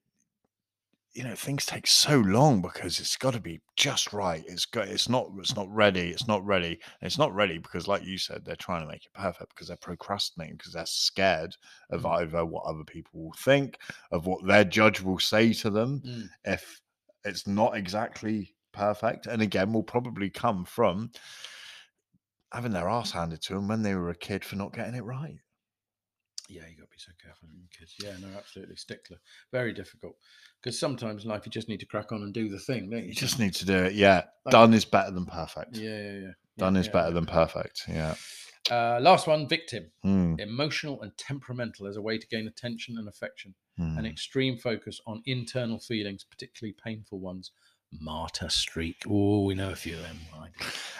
you 1.13 1.23
know, 1.23 1.35
things 1.35 1.65
take 1.65 1.87
so 1.87 2.19
long 2.19 2.61
because 2.61 2.99
it's 2.99 3.17
got 3.17 3.33
to 3.33 3.39
be 3.41 3.61
just 3.75 4.13
right. 4.13 4.43
It's 4.47 4.65
got 4.65 4.87
it's 4.87 5.09
not 5.09 5.29
it's 5.37 5.55
not 5.55 5.69
ready. 5.69 6.09
It's 6.09 6.27
not 6.27 6.45
ready. 6.45 6.73
And 7.01 7.07
it's 7.07 7.17
not 7.17 7.33
ready 7.33 7.57
because, 7.57 7.87
like 7.87 8.03
you 8.05 8.17
said, 8.17 8.45
they're 8.45 8.55
trying 8.55 8.81
to 8.81 8.87
make 8.87 9.05
it 9.05 9.13
perfect 9.13 9.49
because 9.53 9.67
they're 9.67 9.77
procrastinating 9.77 10.55
because 10.57 10.73
they're 10.73 10.85
scared 10.85 11.55
of 11.89 12.03
Mm. 12.03 12.11
either 12.21 12.45
what 12.45 12.63
other 12.65 12.85
people 12.85 13.23
will 13.25 13.33
think, 13.37 13.77
of 14.11 14.25
what 14.25 14.45
their 14.47 14.63
judge 14.63 15.01
will 15.01 15.19
say 15.19 15.51
to 15.53 15.69
them 15.69 16.01
Mm. 16.05 16.29
if 16.45 16.81
it's 17.25 17.45
not 17.45 17.75
exactly 17.75 18.55
perfect. 18.71 19.27
And 19.27 19.41
again, 19.41 19.73
will 19.73 19.83
probably 19.83 20.29
come 20.29 20.63
from 20.65 21.11
having 22.53 22.71
their 22.71 22.87
ass 22.89 23.11
handed 23.11 23.41
to 23.41 23.53
them 23.55 23.67
when 23.67 23.81
they 23.81 23.93
were 23.95 24.09
a 24.09 24.15
kid 24.15 24.45
for 24.45 24.55
not 24.55 24.73
getting 24.73 24.95
it 24.95 25.03
right. 25.03 25.37
yeah 26.49 26.67
you 26.67 26.75
got 26.75 26.83
to 26.85 26.89
be 26.91 26.97
so 26.97 27.11
careful 27.21 27.47
with 27.47 27.57
your 27.57 27.67
kids 27.77 27.95
yeah 27.99 28.17
no 28.17 28.35
absolutely 28.37 28.75
stickler 28.75 29.17
very 29.51 29.73
difficult 29.73 30.15
because 30.61 30.79
sometimes 30.79 31.23
in 31.23 31.29
life 31.29 31.41
you 31.45 31.51
just 31.51 31.67
need 31.69 31.79
to 31.79 31.85
crack 31.85 32.11
on 32.11 32.21
and 32.23 32.33
do 32.33 32.47
the 32.49 32.59
thing 32.59 32.89
don't 32.89 33.01
you 33.03 33.07
You 33.09 33.13
just 33.13 33.39
need 33.39 33.53
to 33.55 33.65
do 33.65 33.75
it. 33.75 33.93
Yeah. 33.93 34.23
Like- 34.45 34.51
Done 34.53 34.73
is 34.73 34.85
better 34.85 35.11
than 35.11 35.25
perfect. 35.25 35.77
yeah 35.77 35.89
yeah 36.01 36.11
yeah 36.19 36.31
Done 36.57 36.73
yeah, 36.75 36.81
is 36.81 36.87
yeah, 36.87 36.93
better 36.93 37.07
yeah. 37.09 37.13
than 37.13 37.25
perfect. 37.27 37.83
Yeah. 37.87 38.15
uh 38.71 38.99
last 39.01 39.27
one 39.27 39.47
victim 39.47 39.91
Hmm, 40.03 40.35
emotional 40.39 41.01
and 41.01 41.11
temperamental 41.17 41.87
as 41.87 41.95
a 41.97 42.01
way 42.01 42.17
to 42.17 42.27
gain 42.27 42.47
attention 42.47 42.97
and 42.97 43.07
affection, 43.07 43.53
hmm. 43.77 43.97
an 43.97 44.05
extreme 44.05 44.57
focus 44.57 44.99
on 45.07 45.21
internal 45.25 45.79
feelings, 45.79 46.23
particularly 46.23 46.75
painful 46.83 47.19
ones. 47.19 47.51
Martyr 47.99 48.47
streak. 48.49 49.03
Oh, 49.09 49.43
we 49.43 49.53
know 49.53 49.69
a 49.71 49.75
few 49.75 49.95
of 49.97 50.01
them. 50.03 50.17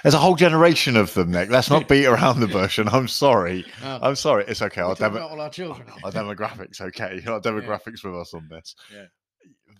There's 0.03 0.13
a 0.13 0.17
whole 0.17 0.35
generation 0.35 0.97
of 0.97 1.13
them, 1.13 1.31
Nick. 1.31 1.49
Let's 1.49 1.69
not 1.69 1.87
beat 1.87 2.05
around 2.05 2.41
the 2.41 2.47
bush. 2.59 2.79
And 2.79 2.89
I'm 2.89 3.07
sorry. 3.07 3.63
I'm 3.81 4.15
sorry. 4.17 4.43
It's 4.45 4.61
okay. 4.61 4.81
Our, 4.81 4.89
talking 4.95 5.13
demo- 5.13 5.17
about 5.27 5.31
all 5.31 5.39
our 5.41 5.49
children. 5.49 5.87
our 6.03 6.11
demographics, 6.11 6.81
okay. 6.81 7.21
Our 7.25 7.39
demographics 7.49 8.03
with 8.03 8.13
us 8.15 8.33
on 8.33 8.49
this. 8.49 8.75
Yeah. 8.93 9.05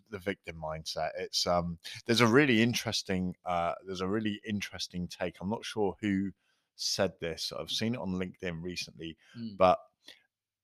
The 0.09 0.19
victim 0.19 0.55
mindset. 0.63 1.09
It's 1.17 1.45
um. 1.47 1.77
There's 2.05 2.21
a 2.21 2.27
really 2.27 2.61
interesting. 2.61 3.35
Uh. 3.45 3.73
There's 3.85 4.01
a 4.01 4.07
really 4.07 4.39
interesting 4.47 5.07
take. 5.07 5.35
I'm 5.41 5.49
not 5.49 5.65
sure 5.65 5.95
who 6.01 6.31
said 6.75 7.13
this. 7.19 7.51
I've 7.57 7.69
seen 7.69 7.95
it 7.95 7.99
on 8.01 8.13
LinkedIn 8.13 8.61
recently, 8.63 9.17
Mm. 9.37 9.57
but 9.57 9.77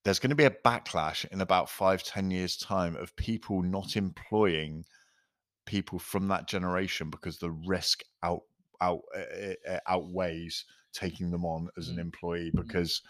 there's 0.03 0.19
going 0.19 0.29
to 0.29 0.35
be 0.35 0.45
a 0.45 0.49
backlash 0.65 1.25
in 1.31 1.41
about 1.41 1.69
five, 1.69 2.01
ten 2.03 2.31
years' 2.31 2.57
time 2.57 2.95
of 2.95 3.15
people 3.17 3.61
not 3.61 3.95
employing 3.97 4.85
people 5.65 5.99
from 5.99 6.27
that 6.29 6.47
generation 6.47 7.09
because 7.09 7.37
the 7.39 7.51
risk 7.51 8.03
out 8.23 8.41
out 8.79 9.01
uh, 9.15 9.53
uh, 9.69 9.79
outweighs 9.87 10.63
taking 10.93 11.29
them 11.29 11.43
on 11.45 11.67
as 11.77 11.89
an 11.89 11.97
Mm. 11.97 12.01
employee 12.01 12.51
because 12.55 13.01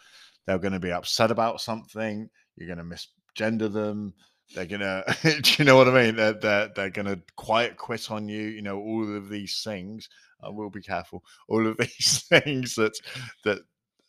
they're 0.45 0.57
going 0.57 0.73
to 0.73 0.79
be 0.79 0.91
upset 0.91 1.29
about 1.29 1.61
something. 1.61 2.29
You're 2.55 2.73
going 2.73 2.89
to 2.89 2.95
misgender 2.95 3.71
them. 3.71 4.13
They're 4.53 4.65
gonna, 4.65 5.03
do 5.23 5.41
you 5.57 5.65
know 5.65 5.75
what 5.77 5.87
I 5.87 6.03
mean? 6.05 6.15
They're 6.15 6.33
they're, 6.33 6.69
they're 6.75 6.89
gonna 6.89 7.19
quiet 7.35 7.77
quit 7.77 8.09
on 8.11 8.27
you. 8.27 8.41
You 8.47 8.61
know 8.61 8.79
all 8.79 9.15
of 9.15 9.29
these 9.29 9.61
things. 9.63 10.09
I 10.41 10.49
will 10.49 10.69
be 10.69 10.81
careful. 10.81 11.23
All 11.47 11.65
of 11.67 11.77
these 11.77 12.25
things 12.29 12.75
that 12.75 12.93
that 13.43 13.59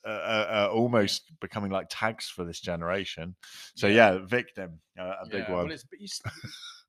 uh, 0.04 0.08
uh, 0.08 0.46
are 0.50 0.68
almost 0.70 1.32
becoming 1.40 1.70
like 1.70 1.86
tags 1.90 2.28
for 2.28 2.44
this 2.44 2.60
generation. 2.60 3.34
So 3.74 3.88
Yeah. 3.88 4.12
yeah, 4.12 4.18
victim, 4.24 4.80
uh, 4.98 5.14
a 5.22 5.26
big 5.26 5.48
Yeah, 5.48 5.52
one. 5.54 5.64
Well, 5.64 5.72
it's, 5.74 5.84
but 5.84 6.00
you, 6.00 6.04
s- 6.06 6.22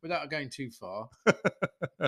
without 0.01 0.29
going 0.29 0.49
too 0.49 0.69
far, 0.71 1.09
but 1.25 1.35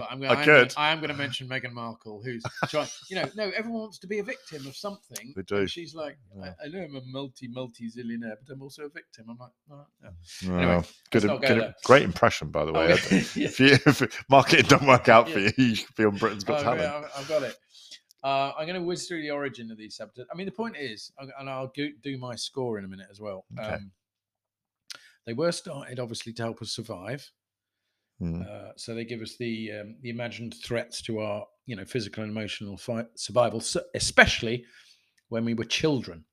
I'm 0.09 0.19
going. 0.19 0.31
I 0.31 0.41
I 0.41 0.45
could. 0.45 0.73
Gonna, 0.73 0.87
I 0.87 0.91
am 0.91 0.99
going 0.99 1.09
to 1.09 1.15
mention 1.15 1.47
Meghan 1.47 1.71
Markle, 1.73 2.21
who's 2.23 2.43
trying. 2.67 2.87
You 3.09 3.17
know, 3.17 3.29
no, 3.35 3.51
everyone 3.55 3.81
wants 3.81 3.99
to 3.99 4.07
be 4.07 4.19
a 4.19 4.23
victim 4.23 4.65
of 4.67 4.75
something. 4.75 5.33
They 5.35 5.41
do. 5.43 5.57
And 5.57 5.69
she's 5.69 5.93
like, 5.95 6.17
Yeah. 6.37 6.53
I, 6.61 6.65
I 6.65 6.69
know 6.69 6.79
I'm 6.83 6.95
a 6.95 7.01
multi 7.05 7.47
multi 7.47 7.89
zillionaire, 7.89 8.35
but 8.45 8.53
I'm 8.53 8.61
also 8.61 8.83
a 8.83 8.89
victim. 8.89 9.25
I'm 9.29 9.37
like, 9.37 9.51
oh, 9.71 9.85
yeah. 10.03 10.49
Well, 10.49 10.59
Anyway, 10.59 10.83
good, 11.11 11.23
not 11.25 11.41
go 11.41 11.47
good- 11.55 11.73
great 11.83 12.03
impression, 12.03 12.49
by 12.49 12.65
the 12.65 12.73
way. 12.73 12.85
Oh, 12.85 12.87
yeah. 13.11 13.47
if, 13.47 13.59
you, 13.59 13.73
if 13.85 14.23
marketing 14.29 14.65
don't 14.67 14.87
work 14.87 15.09
out 15.09 15.29
for 15.29 15.39
you, 15.39 15.51
you 15.57 15.75
should 15.75 15.95
be 15.95 16.05
on 16.05 16.15
Britain's 16.17 16.43
Got 16.43 16.61
Oh, 16.61 16.63
Talent. 16.63 16.81
yeah, 16.81 17.07
I've- 17.17 17.27
got 17.27 17.43
it. 17.43 17.55
Uh, 18.23 18.51
I'm 18.55 18.67
going 18.67 18.79
to 18.79 18.85
whiz 18.85 19.07
through 19.07 19.23
the 19.23 19.31
origin 19.31 19.71
of 19.71 19.79
these 19.79 19.95
subjects. 19.95 20.29
I 20.31 20.37
mean, 20.37 20.45
the 20.45 20.51
point 20.51 20.77
is, 20.77 21.11
and 21.39 21.49
I'll 21.49 21.71
do 21.75 22.17
my 22.19 22.35
score 22.35 22.77
in 22.77 22.85
a 22.85 22.87
minute 22.87 23.07
as 23.09 23.19
well. 23.19 23.45
Okay. 23.59 23.67
Um, 23.67 23.91
they 25.25 25.33
were 25.33 25.51
started 25.51 25.99
obviously 25.99 26.31
to 26.33 26.43
help 26.43 26.61
us 26.61 26.71
survive. 26.71 27.31
Mm, 28.21 28.47
Uh, 28.47 28.71
so 28.75 28.93
they 28.93 29.03
give 29.05 29.21
us 29.21 29.35
the 29.37 29.71
um, 29.71 29.95
the 30.01 30.09
imagined 30.09 30.53
threats 30.63 31.01
to 31.03 31.19
our 31.19 31.45
you 31.65 31.75
know 31.75 31.85
physical 31.85 32.23
and 32.23 32.31
emotional 32.31 32.77
fi- 32.77 33.05
survival, 33.15 33.59
so- 33.59 33.83
especially 33.95 34.65
when 35.29 35.43
we 35.45 35.53
were 35.53 35.65
children. 35.65 36.23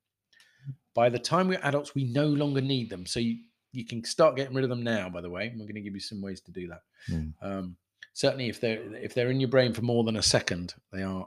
By 0.94 1.08
the 1.08 1.18
time 1.18 1.48
we're 1.48 1.60
adults, 1.62 1.94
we 1.94 2.04
no 2.04 2.26
longer 2.26 2.60
need 2.60 2.90
them. 2.90 3.06
So 3.06 3.20
you, 3.20 3.38
you 3.72 3.86
can 3.86 4.02
start 4.04 4.34
getting 4.36 4.54
rid 4.54 4.64
of 4.64 4.70
them 4.70 4.82
now. 4.82 5.08
By 5.08 5.20
the 5.20 5.30
way, 5.30 5.48
I'm 5.48 5.56
going 5.58 5.74
to 5.74 5.80
give 5.80 5.94
you 5.94 6.00
some 6.00 6.20
ways 6.20 6.40
to 6.42 6.50
do 6.50 6.66
that. 6.68 6.80
Mm. 7.08 7.32
Um, 7.40 7.76
certainly, 8.14 8.48
if 8.48 8.60
they're 8.60 8.82
if 8.96 9.14
they're 9.14 9.30
in 9.30 9.40
your 9.40 9.48
brain 9.48 9.72
for 9.72 9.82
more 9.82 10.04
than 10.04 10.16
a 10.16 10.22
second, 10.22 10.74
they 10.92 11.02
are 11.02 11.26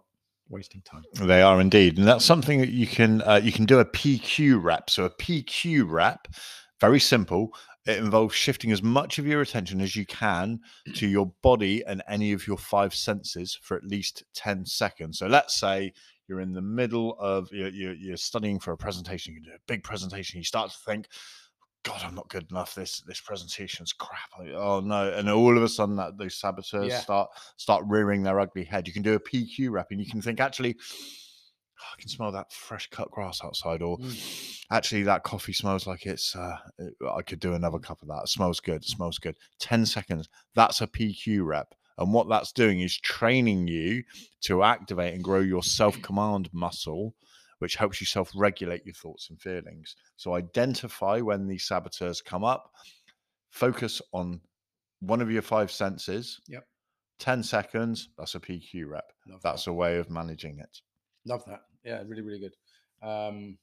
wasting 0.50 0.82
time. 0.82 1.04
They 1.14 1.42
are 1.42 1.62
indeed, 1.62 1.98
and 1.98 2.06
that's 2.08 2.26
something 2.26 2.60
that 2.60 2.70
you 2.70 2.86
can 2.86 3.22
uh, 3.22 3.40
you 3.42 3.52
can 3.52 3.66
do 3.66 3.80
a 3.80 3.86
PQ 3.86 4.62
rep. 4.62 4.90
So 4.90 5.06
a 5.06 5.10
PQ 5.10 5.90
rep, 5.90 6.28
very 6.82 7.00
simple. 7.00 7.54
It 7.86 7.98
involves 7.98 8.36
shifting 8.36 8.72
as 8.72 8.84
much 8.84 9.18
of 9.18 9.26
your 9.26 9.42
attention 9.42 9.82
as 9.82 9.96
you 9.96 10.06
can 10.06 10.60
to 10.96 11.08
your 11.08 11.34
body 11.42 11.84
and 11.86 12.04
any 12.08 12.32
of 12.32 12.46
your 12.46 12.58
five 12.58 12.94
senses 12.94 13.58
for 13.62 13.76
at 13.76 13.84
least 13.84 14.24
ten 14.36 14.66
seconds. 14.66 15.18
So 15.18 15.28
let's 15.28 15.60
say 15.60 15.94
you're 16.28 16.42
in 16.42 16.54
the 16.54 16.62
middle 16.62 17.18
of 17.20 17.50
you're, 17.52 17.70
you're, 17.70 18.18
studying 18.18 18.60
for 18.60 18.72
a 18.72 18.78
presentation. 18.78 19.34
You 19.34 19.42
can 19.42 19.50
do 19.50 19.56
a 19.56 19.68
big 19.68 19.84
presentation. 19.84 20.38
You 20.38 20.44
start 20.44 20.72
to 20.72 20.78
think, 20.86 21.08
God, 21.84 22.02
I'm 22.06 22.14
not 22.14 22.30
good 22.30 22.46
enough. 22.52 22.76
This 22.76 23.02
this 23.02 23.20
presentation's 23.20 23.94
crap. 23.94 24.30
Oh 24.56 24.80
no! 24.80 25.12
And 25.12 25.28
all 25.30 25.58
of 25.58 25.64
a 25.64 25.68
sudden, 25.68 25.96
that 25.96 26.18
those 26.18 26.38
saboteurs 26.38 26.90
Yeah. 26.90 27.00
start 27.00 27.30
start 27.58 27.84
rearing 27.88 28.22
their 28.22 28.40
ugly 28.40 28.64
head. 28.64 28.88
You 28.88 28.94
can 28.94 29.02
do 29.02 29.16
a 29.16 29.20
PQ 29.20 29.72
rep, 29.72 29.88
and 29.90 30.00
you 30.00 30.06
can 30.06 30.22
think, 30.22 30.40
actually, 30.40 30.78
"Oh, 31.82 31.86
I 31.98 32.00
can 32.00 32.10
smell 32.10 32.32
that 32.32 32.54
fresh 32.54 32.90
cut 32.90 33.10
grass 33.12 33.42
outside, 33.44 33.82
or 33.82 33.98
Mm. 33.98 34.64
actually, 34.72 35.04
that 35.04 35.24
coffee 35.24 35.54
smells 35.54 35.88
like 35.88 36.06
it's. 36.06 36.36
Uh, 36.36 36.58
it- 36.78 36.94
I 37.10 37.22
could 37.24 37.40
do 37.40 37.54
another 37.54 37.80
cup 37.80 38.02
of 38.02 38.08
that. 38.10 38.24
It 38.24 38.30
smells 38.30 38.60
good. 38.60 38.84
It 38.84 38.88
smells 38.90 39.18
good. 39.20 39.38
Ten 39.60 39.86
seconds. 39.86 40.30
That's 40.56 40.82
a 40.82 40.88
PQ 40.88 41.44
rep. 41.44 41.74
And 41.98 42.14
what 42.14 42.30
that's 42.30 42.52
doing 42.52 42.80
is 42.80 42.98
training 42.98 43.68
you 43.68 44.04
to 44.42 44.64
activate 44.64 45.14
and 45.14 45.24
grow 45.24 45.40
your 45.42 45.64
self 45.64 46.02
command 46.02 46.50
muscle, 46.54 47.16
which 47.60 47.76
helps 47.76 48.00
you 48.02 48.08
self 48.08 48.32
regulate 48.36 48.86
your 48.86 48.96
thoughts 48.96 49.30
and 49.30 49.40
feelings. 49.42 49.96
So 50.16 50.34
identify 50.34 51.20
when 51.22 51.48
these 51.48 51.66
saboteurs 51.68 52.22
come 52.22 52.44
up, 52.44 52.72
focus 53.50 54.02
on 54.14 54.42
one 55.00 55.22
of 55.22 55.32
your 55.32 55.42
five 55.42 55.72
senses. 55.72 56.40
Yep. 56.48 56.66
10 57.20 57.44
seconds, 57.44 58.10
that's 58.18 58.34
a 58.34 58.40
PQ 58.40 58.88
rep. 58.88 59.12
Love 59.28 59.42
That's 59.44 59.66
that. 59.66 59.72
a 59.72 59.74
way 59.74 59.98
of 59.98 60.10
managing 60.10 60.58
it. 60.60 60.82
Love 61.26 61.44
that. 61.46 61.62
Yeah, 61.84 62.02
really, 62.08 62.22
really 62.22 62.40
good. 62.40 62.56
Um, 63.08 63.58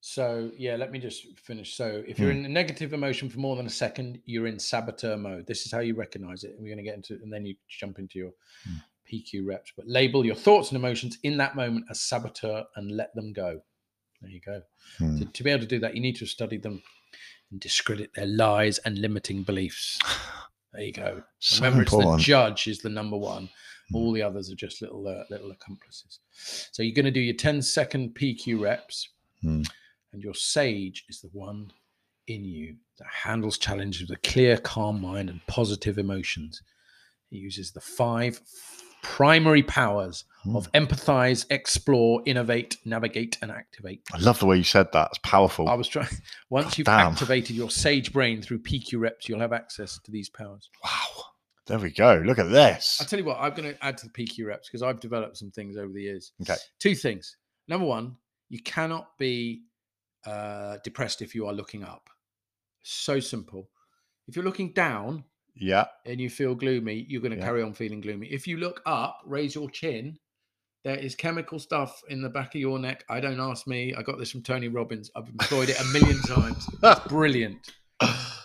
so 0.00 0.50
yeah, 0.56 0.76
let 0.76 0.92
me 0.92 0.98
just 0.98 1.38
finish. 1.38 1.74
So 1.74 2.02
if 2.06 2.18
you're 2.18 2.32
Hmm. 2.32 2.38
in 2.40 2.44
a 2.46 2.48
negative 2.48 2.92
emotion 2.92 3.28
for 3.28 3.38
more 3.40 3.56
than 3.56 3.66
a 3.66 3.70
second, 3.70 4.20
you're 4.24 4.46
in 4.46 4.58
saboteur 4.58 5.16
mode. 5.16 5.46
This 5.46 5.66
is 5.66 5.72
how 5.72 5.80
you 5.80 5.94
recognize 5.94 6.44
it. 6.44 6.52
And 6.52 6.60
we're 6.60 6.68
going 6.74 6.78
to 6.78 6.84
get 6.84 6.94
into, 6.94 7.14
and 7.14 7.32
then 7.32 7.44
you 7.44 7.56
jump 7.68 7.98
into 7.98 8.18
your 8.18 8.32
Hmm. 8.64 8.76
PQ 9.10 9.46
reps, 9.46 9.72
but 9.76 9.88
label 9.88 10.24
your 10.24 10.34
thoughts 10.34 10.68
and 10.70 10.76
emotions 10.76 11.18
in 11.22 11.38
that 11.38 11.56
moment 11.56 11.86
as 11.90 12.00
saboteur 12.00 12.64
and 12.76 12.90
let 12.96 13.14
them 13.14 13.32
go. 13.32 13.60
There 14.20 14.30
you 14.30 14.40
go. 14.40 14.62
Hmm. 14.98 15.18
To, 15.18 15.24
to 15.24 15.42
be 15.42 15.50
able 15.50 15.62
to 15.62 15.66
do 15.68 15.78
that, 15.80 15.94
you 15.94 16.00
need 16.00 16.14
to 16.16 16.20
have 16.20 16.28
studied 16.28 16.62
them 16.62 16.82
and 17.50 17.58
discredit 17.60 18.12
their 18.14 18.26
lies 18.26 18.78
and 18.78 18.98
limiting 18.98 19.42
beliefs. 19.44 19.98
There 20.74 20.82
you 20.82 20.92
go. 20.92 21.22
So 21.38 21.64
Remember, 21.64 21.82
it's 21.82 21.90
the 21.92 22.16
judge 22.18 22.66
is 22.68 22.80
the 22.80 22.90
number 22.90 23.16
one. 23.16 23.48
Hmm. 23.90 23.96
All 23.96 24.12
the 24.12 24.22
others 24.22 24.50
are 24.50 24.56
just 24.56 24.82
little 24.82 25.06
uh, 25.08 25.24
little 25.30 25.50
accomplices. 25.50 26.20
So 26.72 26.82
you're 26.82 26.94
going 26.94 27.04
to 27.06 27.10
do 27.10 27.20
your 27.20 27.34
10 27.36 27.62
second 27.62 28.14
PQ 28.14 28.60
reps, 28.60 29.08
Hmm. 29.42 29.62
and 30.12 30.22
your 30.22 30.34
sage 30.34 31.04
is 31.08 31.20
the 31.20 31.30
one 31.32 31.72
in 32.26 32.44
you 32.44 32.76
that 32.98 33.06
handles 33.10 33.56
challenges 33.58 34.02
with 34.08 34.18
a 34.18 34.28
clear, 34.28 34.58
calm 34.58 35.00
mind 35.00 35.30
and 35.30 35.40
positive 35.46 35.96
emotions. 35.98 36.60
He 37.30 37.38
uses 37.38 37.72
the 37.72 37.80
five 37.80 38.40
primary 39.02 39.62
powers 39.62 40.24
Hmm. 40.42 40.56
of 40.56 40.70
empathize, 40.72 41.46
explore, 41.50 42.22
innovate, 42.26 42.76
navigate, 42.84 43.38
and 43.42 43.50
activate. 43.50 44.02
I 44.12 44.18
love 44.18 44.38
the 44.40 44.46
way 44.46 44.56
you 44.56 44.64
said 44.64 44.88
that. 44.92 45.08
It's 45.10 45.18
powerful. 45.18 45.68
I 45.68 45.74
was 45.74 45.88
trying. 45.88 46.08
Once 46.50 46.78
you've 46.78 46.86
damn. 46.86 47.12
activated 47.12 47.54
your 47.56 47.70
sage 47.70 48.12
brain 48.12 48.42
through 48.42 48.58
PQ 48.60 48.98
reps, 48.98 49.28
you'll 49.28 49.40
have 49.40 49.52
access 49.52 49.98
to 50.04 50.10
these 50.10 50.28
powers. 50.28 50.68
wow. 50.84 50.90
There 51.68 51.78
we 51.78 51.90
go. 51.90 52.22
Look 52.24 52.38
at 52.38 52.50
this. 52.50 52.98
I'll 53.00 53.06
tell 53.06 53.18
you 53.18 53.24
what, 53.24 53.38
I'm 53.40 53.52
going 53.54 53.72
to 53.74 53.84
add 53.84 53.96
to 53.98 54.06
the 54.08 54.12
PQ 54.12 54.46
reps 54.46 54.68
because 54.68 54.82
I've 54.82 55.00
developed 55.00 55.36
some 55.36 55.50
things 55.50 55.76
over 55.76 55.92
the 55.92 56.02
years. 56.02 56.32
Okay. 56.42 56.56
Two 56.80 56.94
things. 56.94 57.36
Number 57.68 57.86
one, 57.86 58.16
you 58.48 58.60
cannot 58.62 59.16
be 59.18 59.62
uh, 60.26 60.78
depressed 60.82 61.22
if 61.22 61.34
you 61.34 61.46
are 61.46 61.52
looking 61.52 61.84
up. 61.84 62.08
So 62.82 63.20
simple. 63.20 63.68
If 64.26 64.34
you're 64.36 64.44
looking 64.44 64.72
down 64.72 65.24
Yeah. 65.54 65.86
and 66.06 66.20
you 66.20 66.30
feel 66.30 66.54
gloomy, 66.54 67.04
you're 67.08 67.20
going 67.20 67.32
to 67.32 67.38
Yeah. 67.38 67.44
carry 67.44 67.62
on 67.62 67.74
feeling 67.74 68.00
gloomy. 68.00 68.26
If 68.28 68.46
you 68.46 68.56
look 68.56 68.80
up, 68.86 69.20
raise 69.26 69.54
your 69.54 69.70
chin. 69.70 70.18
There 70.84 70.96
is 70.96 71.14
chemical 71.14 71.58
stuff 71.58 72.00
in 72.08 72.22
the 72.22 72.28
back 72.30 72.54
of 72.54 72.60
your 72.60 72.78
neck. 72.78 73.04
I 73.10 73.20
don't 73.20 73.40
ask 73.40 73.66
me. 73.66 73.94
I 73.94 74.02
got 74.02 74.18
this 74.18 74.30
from 74.30 74.42
Tony 74.42 74.68
Robbins. 74.68 75.10
I've 75.16 75.28
employed 75.28 75.68
it 75.68 75.78
a 75.80 75.84
million 75.92 76.20
times. 76.22 76.66
It's 76.82 77.00
brilliant. 77.08 77.58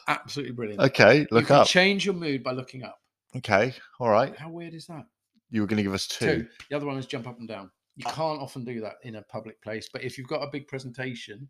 Absolutely 0.07 0.53
brilliant. 0.53 0.81
okay. 0.81 1.19
you 1.21 1.27
Look 1.31 1.47
can 1.47 1.57
up. 1.57 1.67
change 1.67 2.05
your 2.05 2.15
mood 2.15 2.43
by 2.43 2.51
looking 2.51 2.83
up. 2.83 2.99
Okay. 3.38 3.74
All 4.00 4.10
right. 4.10 4.36
How 4.38 4.50
weird 4.50 4.74
is 4.74 4.88
that? 4.88 5.06
You 5.50 5.62
were 5.62 5.67
going 5.67 5.78
to 5.78 5.84
give 5.84 5.93
us 5.93 6.08
two. 6.08 6.26
Two. 6.26 6.48
The 6.69 6.76
other 6.76 6.86
one 6.86 6.98
is 6.98 7.06
jump 7.06 7.28
up 7.28 7.39
and 7.39 7.48
down. 7.48 7.69
You 7.96 8.06
uh 8.08 8.12
can't 8.12 8.41
often 8.41 8.63
do 8.63 8.82
that 8.82 8.93
in 9.04 9.15
a 9.15 9.22
public 9.24 9.62
place, 9.62 9.89
but 9.91 10.04
if 10.04 10.17
you've 10.17 10.28
got 10.28 10.41
a 10.41 10.50
big 10.52 10.67
presentation, 10.67 11.48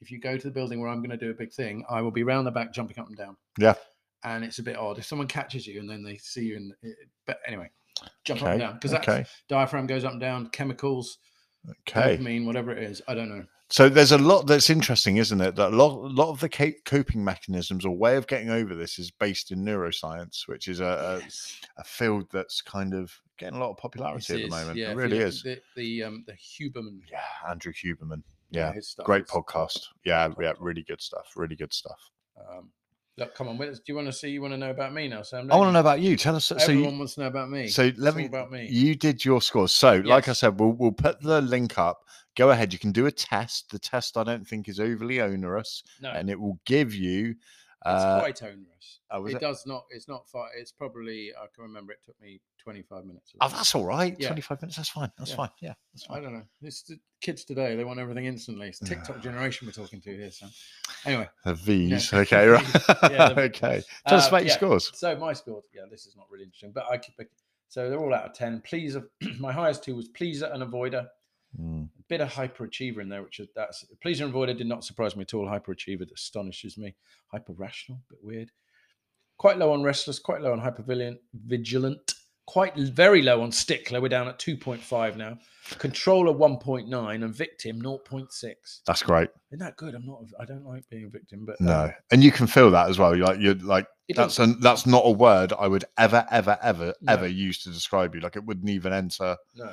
if 0.00 0.10
you 0.10 0.20
go 0.20 0.36
to 0.36 0.46
the 0.46 0.52
building 0.52 0.80
where 0.80 0.90
I'm 0.90 0.98
going 0.98 1.10
to 1.10 1.16
do 1.16 1.30
a 1.30 1.34
big 1.34 1.52
thing, 1.52 1.84
I 1.88 2.02
will 2.02 2.10
be 2.10 2.22
round 2.24 2.46
the 2.46 2.50
back 2.50 2.72
jumping 2.72 2.98
up 2.98 3.08
and 3.08 3.16
down. 3.16 3.36
Yeah. 3.58 3.74
And 4.24 4.44
it's 4.44 4.58
a 4.58 4.62
bit 4.62 4.76
odd 4.76 4.98
if 4.98 5.06
someone 5.06 5.28
catches 5.28 5.66
you 5.66 5.80
and 5.80 5.88
then 5.88 6.02
they 6.02 6.16
see 6.18 6.44
you 6.46 6.56
in. 6.56 6.72
Eh, 6.84 6.88
but 7.26 7.38
anyway, 7.46 7.70
jump 8.24 8.42
up 8.42 8.48
Okay. 8.48 8.52
and 8.52 8.60
down 8.60 8.74
because 8.74 8.94
okay. 8.94 9.22
that 9.22 9.28
diaphragm 9.48 9.86
goes 9.86 10.04
up 10.04 10.12
and 10.12 10.20
down. 10.20 10.50
Chemicals, 10.50 11.18
Okay. 11.88 12.16
dopamine, 12.18 12.44
whatever 12.44 12.70
it 12.72 12.82
is. 12.82 13.00
I 13.08 13.14
don't 13.14 13.28
know. 13.28 13.44
So 13.70 13.88
there's 13.90 14.12
a 14.12 14.18
lot 14.18 14.46
that's 14.46 14.70
interesting, 14.70 15.18
isn't 15.18 15.40
it? 15.40 15.54
That 15.56 15.72
a 15.72 15.76
lot, 15.76 15.98
a 15.98 16.08
lot 16.08 16.30
of 16.30 16.40
the 16.40 16.48
coping 16.84 17.22
mechanisms 17.22 17.84
or 17.84 17.94
way 17.94 18.16
of 18.16 18.26
getting 18.26 18.48
over 18.48 18.74
this 18.74 18.98
is 18.98 19.10
based 19.10 19.50
in 19.50 19.62
neuroscience, 19.64 20.48
which 20.48 20.68
is 20.68 20.80
a, 20.80 21.20
Yes. 21.22 21.60
a, 21.76 21.82
a 21.82 21.84
field 21.84 22.26
that's 22.32 22.62
kind 22.62 22.94
of 22.94 23.12
getting 23.36 23.56
a 23.56 23.60
lot 23.60 23.70
of 23.70 23.76
popularity 23.76 24.34
at 24.34 24.40
the 24.42 24.48
moment. 24.48 24.76
yeah, 24.78 24.92
it 24.92 24.96
really 24.96 25.18
is. 25.18 25.42
The 25.42 25.60
the 25.76 26.02
um 26.02 26.24
the 26.26 26.32
Huberman. 26.32 27.00
Yeah, 27.10 27.20
Andrew 27.48 27.72
Huberman. 27.72 28.22
Yeah, 28.50 28.72
his 28.72 28.88
stuff 28.88 29.04
great 29.04 29.26
podcast. 29.26 29.80
Yeah, 30.04 30.32
yeah, 30.40 30.54
really 30.58 30.82
good 30.82 31.02
stuff. 31.02 31.32
Really 31.36 31.54
good 31.56 31.72
stuff. 31.74 32.00
Um, 32.38 32.70
look, 33.18 33.34
come 33.34 33.48
on. 33.48 33.56
Do 33.58 33.74
you 33.86 33.94
want 33.94 34.06
to 34.06 34.12
see? 34.12 34.30
You 34.30 34.40
want 34.40 34.54
to 34.54 34.58
know 34.58 34.70
about 34.70 34.92
me 34.94 35.08
now, 35.08 35.22
Sam? 35.22 35.50
I 35.50 35.56
want 35.56 35.68
to 35.68 35.72
know 35.72 35.80
about 35.80 36.00
you. 36.00 36.16
Tell 36.16 36.36
us. 36.36 36.46
So 36.46 36.56
Everyone 36.56 36.92
you, 36.92 36.98
wants 36.98 37.14
to 37.14 37.20
know 37.20 37.26
about 37.26 37.50
me. 37.50 37.68
so 37.68 37.82
It's 37.84 37.98
let 37.98 38.14
all 38.14 38.18
me. 38.18 38.26
about 38.26 38.50
me. 38.50 38.68
You 38.70 38.94
did 38.94 39.24
your 39.24 39.40
scores. 39.42 39.72
So, 39.72 39.96
like 40.04 40.28
I 40.28 40.32
said, 40.32 40.58
we'll 40.58 40.72
we'll 40.72 40.92
put 40.92 41.20
the 41.20 41.40
link 41.40 41.78
up. 41.78 42.00
Go 42.36 42.50
ahead. 42.50 42.72
You 42.72 42.78
can 42.78 42.92
do 42.92 43.06
a 43.06 43.12
test. 43.12 43.70
The 43.70 43.78
test 43.78 44.16
I 44.16 44.24
don't 44.24 44.46
think 44.46 44.68
is 44.68 44.78
overly 44.80 45.20
onerous, 45.20 45.82
no, 46.00 46.10
and 46.10 46.30
it 46.30 46.38
will 46.40 46.58
give 46.64 46.94
you. 46.94 47.34
It's 47.86 48.02
Uh, 48.04 48.18
quite 48.20 48.42
onerous. 48.42 49.00
oh, 49.10 49.26
it, 49.26 49.34
it? 49.34 49.40
does 49.40 49.64
not. 49.66 49.84
It's 49.90 50.08
not 50.08 50.28
far. 50.28 50.48
It's 50.56 50.72
probably. 50.72 51.30
I 51.34 51.46
can 51.54 51.62
remember. 51.64 51.92
It 51.92 52.00
took 52.04 52.20
me 52.20 52.40
twenty-five 52.62 53.04
minutes. 53.04 53.32
oh, 53.40 53.48
that's 53.48 53.74
all 53.74 53.84
right. 53.84 54.16
Yeah. 54.18 54.28
Twenty-five 54.28 54.60
minutes. 54.60 54.76
That's 54.76 54.88
fine. 54.88 55.10
That's 55.18 55.30
Yeah. 55.30 55.36
fine. 55.36 55.50
Yeah, 55.60 55.74
that's 55.94 56.06
I 56.10 56.20
don't 56.20 56.32
know. 56.34 56.42
It's 56.62 56.82
the 56.82 56.98
kids 57.20 57.44
today. 57.44 57.76
They 57.76 57.84
want 57.84 58.00
everything 58.00 58.26
instantly. 58.26 58.68
It's 58.68 58.80
TikTok 58.80 59.22
generation 59.22 59.66
we're 59.66 59.72
talking 59.72 60.00
to 60.00 60.16
here, 60.16 60.30
So, 60.30 60.46
Anyway, 61.06 61.28
The 61.44 61.54
V's. 61.54 62.12
Yeah. 62.12 62.18
Okay, 62.20 62.46
right. 62.48 62.66
Yeah, 63.10 63.34
okay. 63.36 63.82
Tell 64.06 64.18
us 64.18 64.26
uh, 64.26 64.28
about 64.28 64.44
your 64.44 64.54
scores. 64.54 64.90
So 64.98 65.16
my 65.16 65.32
scores. 65.32 65.64
Yeah, 65.74 65.82
this 65.90 66.06
is 66.06 66.16
not 66.16 66.26
really 66.30 66.44
interesting, 66.44 66.72
but 66.72 66.84
I 66.90 66.98
keep. 66.98 67.14
So 67.68 67.90
they're 67.90 67.98
all 68.00 68.14
out 68.14 68.24
of 68.24 68.32
ten. 68.32 68.60
Pleaser. 68.62 69.08
my 69.38 69.52
highest 69.52 69.84
two 69.84 69.94
was 69.94 70.08
pleaser 70.08 70.46
and 70.46 70.62
avoider. 70.62 71.06
Mm, 71.58 71.88
A 71.98 72.02
bit 72.08 72.20
of 72.20 72.30
hyperachiever 72.32 73.00
in 73.00 73.08
there, 73.08 73.22
which 73.22 73.40
is 73.40 73.48
that's 73.54 73.84
pleaser 74.02 74.24
and 74.24 74.34
avoider 74.34 74.56
did 74.56 74.66
not 74.66 74.84
surprise 74.84 75.16
me 75.16 75.22
at 75.22 75.34
all. 75.34 75.46
Hyperachiever 75.46 76.00
that 76.00 76.12
astonishes 76.12 76.76
me. 76.76 76.94
Hyper 77.28 77.52
rational, 77.54 78.00
bit 78.10 78.18
weird. 78.22 78.50
Quite 79.38 79.58
low 79.58 79.72
on 79.72 79.82
restless, 79.82 80.18
quite 80.18 80.40
low 80.42 80.52
on 80.52 80.60
hypervigilant, 80.60 81.18
vigilant, 81.32 82.14
quite 82.46 82.76
very 82.76 83.22
low 83.22 83.40
on 83.40 83.52
stickler. 83.52 84.00
We're 84.00 84.08
down 84.08 84.26
at 84.28 84.38
2.5 84.38 85.16
now. 85.16 85.38
Controller 85.78 86.32
1.9 86.32 87.24
and 87.24 87.34
victim 87.34 87.80
0.6. 87.80 88.54
That's 88.86 89.02
great. 89.02 89.28
Isn't 89.50 89.60
that 89.60 89.76
good? 89.76 89.94
I'm 89.94 90.04
not. 90.06 90.22
I 90.40 90.44
don't 90.44 90.64
like 90.66 90.82
being 90.90 91.04
a 91.04 91.08
victim, 91.08 91.44
but 91.46 91.60
No, 91.60 91.84
um, 91.84 91.92
and 92.10 92.22
you 92.24 92.32
can 92.32 92.46
feel 92.46 92.70
that 92.72 92.88
as 92.90 92.98
well. 92.98 93.14
You're 93.16 93.26
like 93.26 93.40
you're 93.40 93.54
like 93.54 93.86
that's 94.08 94.36
doesn't- 94.36 94.56
a, 94.58 94.60
that's 94.60 94.86
not 94.86 95.02
a 95.04 95.10
word 95.10 95.52
I 95.58 95.68
would 95.68 95.84
ever 95.98 96.26
ever 96.30 96.58
ever 96.62 96.94
No. 97.00 97.12
ever 97.12 97.26
use 97.26 97.62
to 97.64 97.70
describe 97.70 98.14
you. 98.14 98.20
Like 98.22 98.36
it 98.36 98.44
wouldn't 98.44 98.68
even 98.70 98.92
enter. 98.92 99.36
no, 99.54 99.72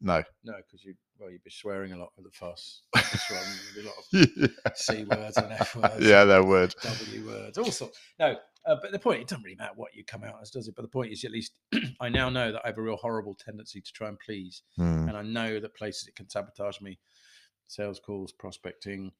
No. 0.00 0.22
no, 0.44 0.54
because 0.66 0.84
you 0.84 0.94
well, 1.18 1.30
you'd 1.30 1.42
be 1.42 1.50
swearing 1.50 1.92
a 1.92 1.98
lot 1.98 2.10
with 2.16 2.26
the 2.26 2.30
fuss. 2.30 2.82
There'd 2.94 3.74
be 3.74 3.80
a 3.80 3.86
lot 3.86 4.68
of 4.70 4.76
c 4.76 5.04
words 5.04 5.36
and 5.36 5.52
f 5.52 5.74
words. 5.74 6.06
yeah, 6.06 6.24
there 6.24 6.44
would. 6.44 6.74
W 6.82 7.26
words, 7.26 7.58
all 7.58 7.70
sorts. 7.72 7.98
No, 8.20 8.36
uh, 8.66 8.76
but 8.80 8.92
the 8.92 8.98
point, 8.98 9.22
it 9.22 9.28
doesn't 9.28 9.42
really 9.42 9.56
matter 9.56 9.72
what 9.76 9.94
you 9.94 10.04
come 10.04 10.22
out 10.22 10.36
as, 10.42 10.50
does 10.50 10.68
it? 10.68 10.74
But 10.76 10.82
the 10.82 10.88
point 10.88 11.12
is, 11.12 11.24
at 11.24 11.32
least 11.32 11.58
I 12.00 12.08
now 12.08 12.28
know 12.28 12.52
that 12.52 12.60
I 12.64 12.68
have 12.68 12.78
a 12.78 12.82
real 12.82 12.96
horrible 12.96 13.34
tendency 13.34 13.80
to 13.80 13.92
try 13.92 14.08
and 14.08 14.18
please. 14.24 14.62
Hmm. 14.76 15.08
And 15.08 15.16
I 15.16 15.22
know 15.22 15.58
that 15.58 15.74
places 15.74 16.06
it 16.06 16.14
can 16.14 16.28
sabotage 16.28 16.80
me 16.80 16.98
sales 17.66 18.00
calls, 18.00 18.32
prospecting, 18.32 19.12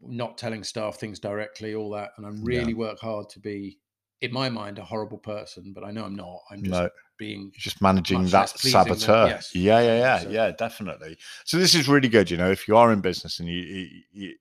not 0.00 0.38
telling 0.38 0.64
staff 0.64 0.96
things 0.96 1.18
directly, 1.18 1.74
all 1.74 1.90
that. 1.90 2.10
And 2.16 2.26
I 2.26 2.30
really 2.42 2.74
work 2.74 2.98
hard 3.00 3.28
to 3.30 3.40
be, 3.40 3.78
in 4.20 4.32
my 4.32 4.48
mind, 4.48 4.78
a 4.78 4.84
horrible 4.84 5.18
person, 5.18 5.72
but 5.72 5.84
I 5.84 5.90
know 5.90 6.04
I'm 6.04 6.16
not. 6.16 6.40
I'm 6.50 6.62
just 6.62 6.72
No, 6.72 6.88
being. 7.18 7.52
just 7.56 7.80
managing 7.80 8.24
that 8.26 8.48
than- 8.60 8.70
saboteur. 8.72 9.26
yes. 9.28 9.54
Yeah, 9.54 9.80
yeah, 9.80 9.98
yeah, 9.98 10.18
So- 10.20 10.30
yeah, 10.30 10.50
definitely. 10.50 11.16
So 11.44 11.56
this 11.58 11.74
is 11.74 11.88
really 11.88 12.08
good. 12.08 12.30
You 12.30 12.36
know, 12.36 12.50
if 12.50 12.66
you 12.66 12.76
are 12.76 12.92
in 12.92 13.00
business 13.00 13.38
and 13.38 13.48
you, 13.48 13.60
you, 13.60 14.02
you 14.12 14.34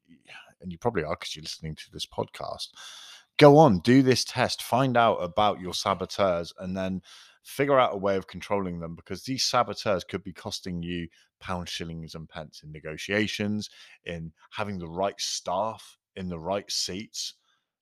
and 0.61 0.71
you 0.71 0.77
probably 0.79 1.03
are 1.03 1.15
because 1.15 1.35
you're 1.35 1.43
listening 1.43 1.75
to 1.75 1.91
this 1.91 2.05
podcast, 2.07 2.69
go 3.37 3.57
on, 3.57 3.79
do 3.81 4.01
this 4.01 4.23
test, 4.23 4.63
find 4.63 4.97
out 4.97 5.17
about 5.17 5.59
your 5.59 5.73
saboteurs, 5.75 6.51
and 6.59 6.75
then 6.75 7.01
figure 7.43 7.79
out 7.79 7.93
a 7.93 7.97
way 7.97 8.17
of 8.17 8.25
controlling 8.27 8.79
them 8.79 8.95
because 8.95 9.23
these 9.23 9.45
saboteurs 9.45 10.03
could 10.03 10.23
be 10.23 10.33
costing 10.33 10.81
you 10.81 11.07
pounds, 11.39 11.69
shillings, 11.69 12.15
and 12.15 12.27
pence 12.27 12.63
in 12.63 12.71
negotiations, 12.71 13.69
in 14.05 14.33
having 14.49 14.79
the 14.79 14.87
right 14.87 15.19
staff 15.21 15.97
in 16.15 16.27
the 16.29 16.39
right 16.39 16.69
seats. 16.71 17.35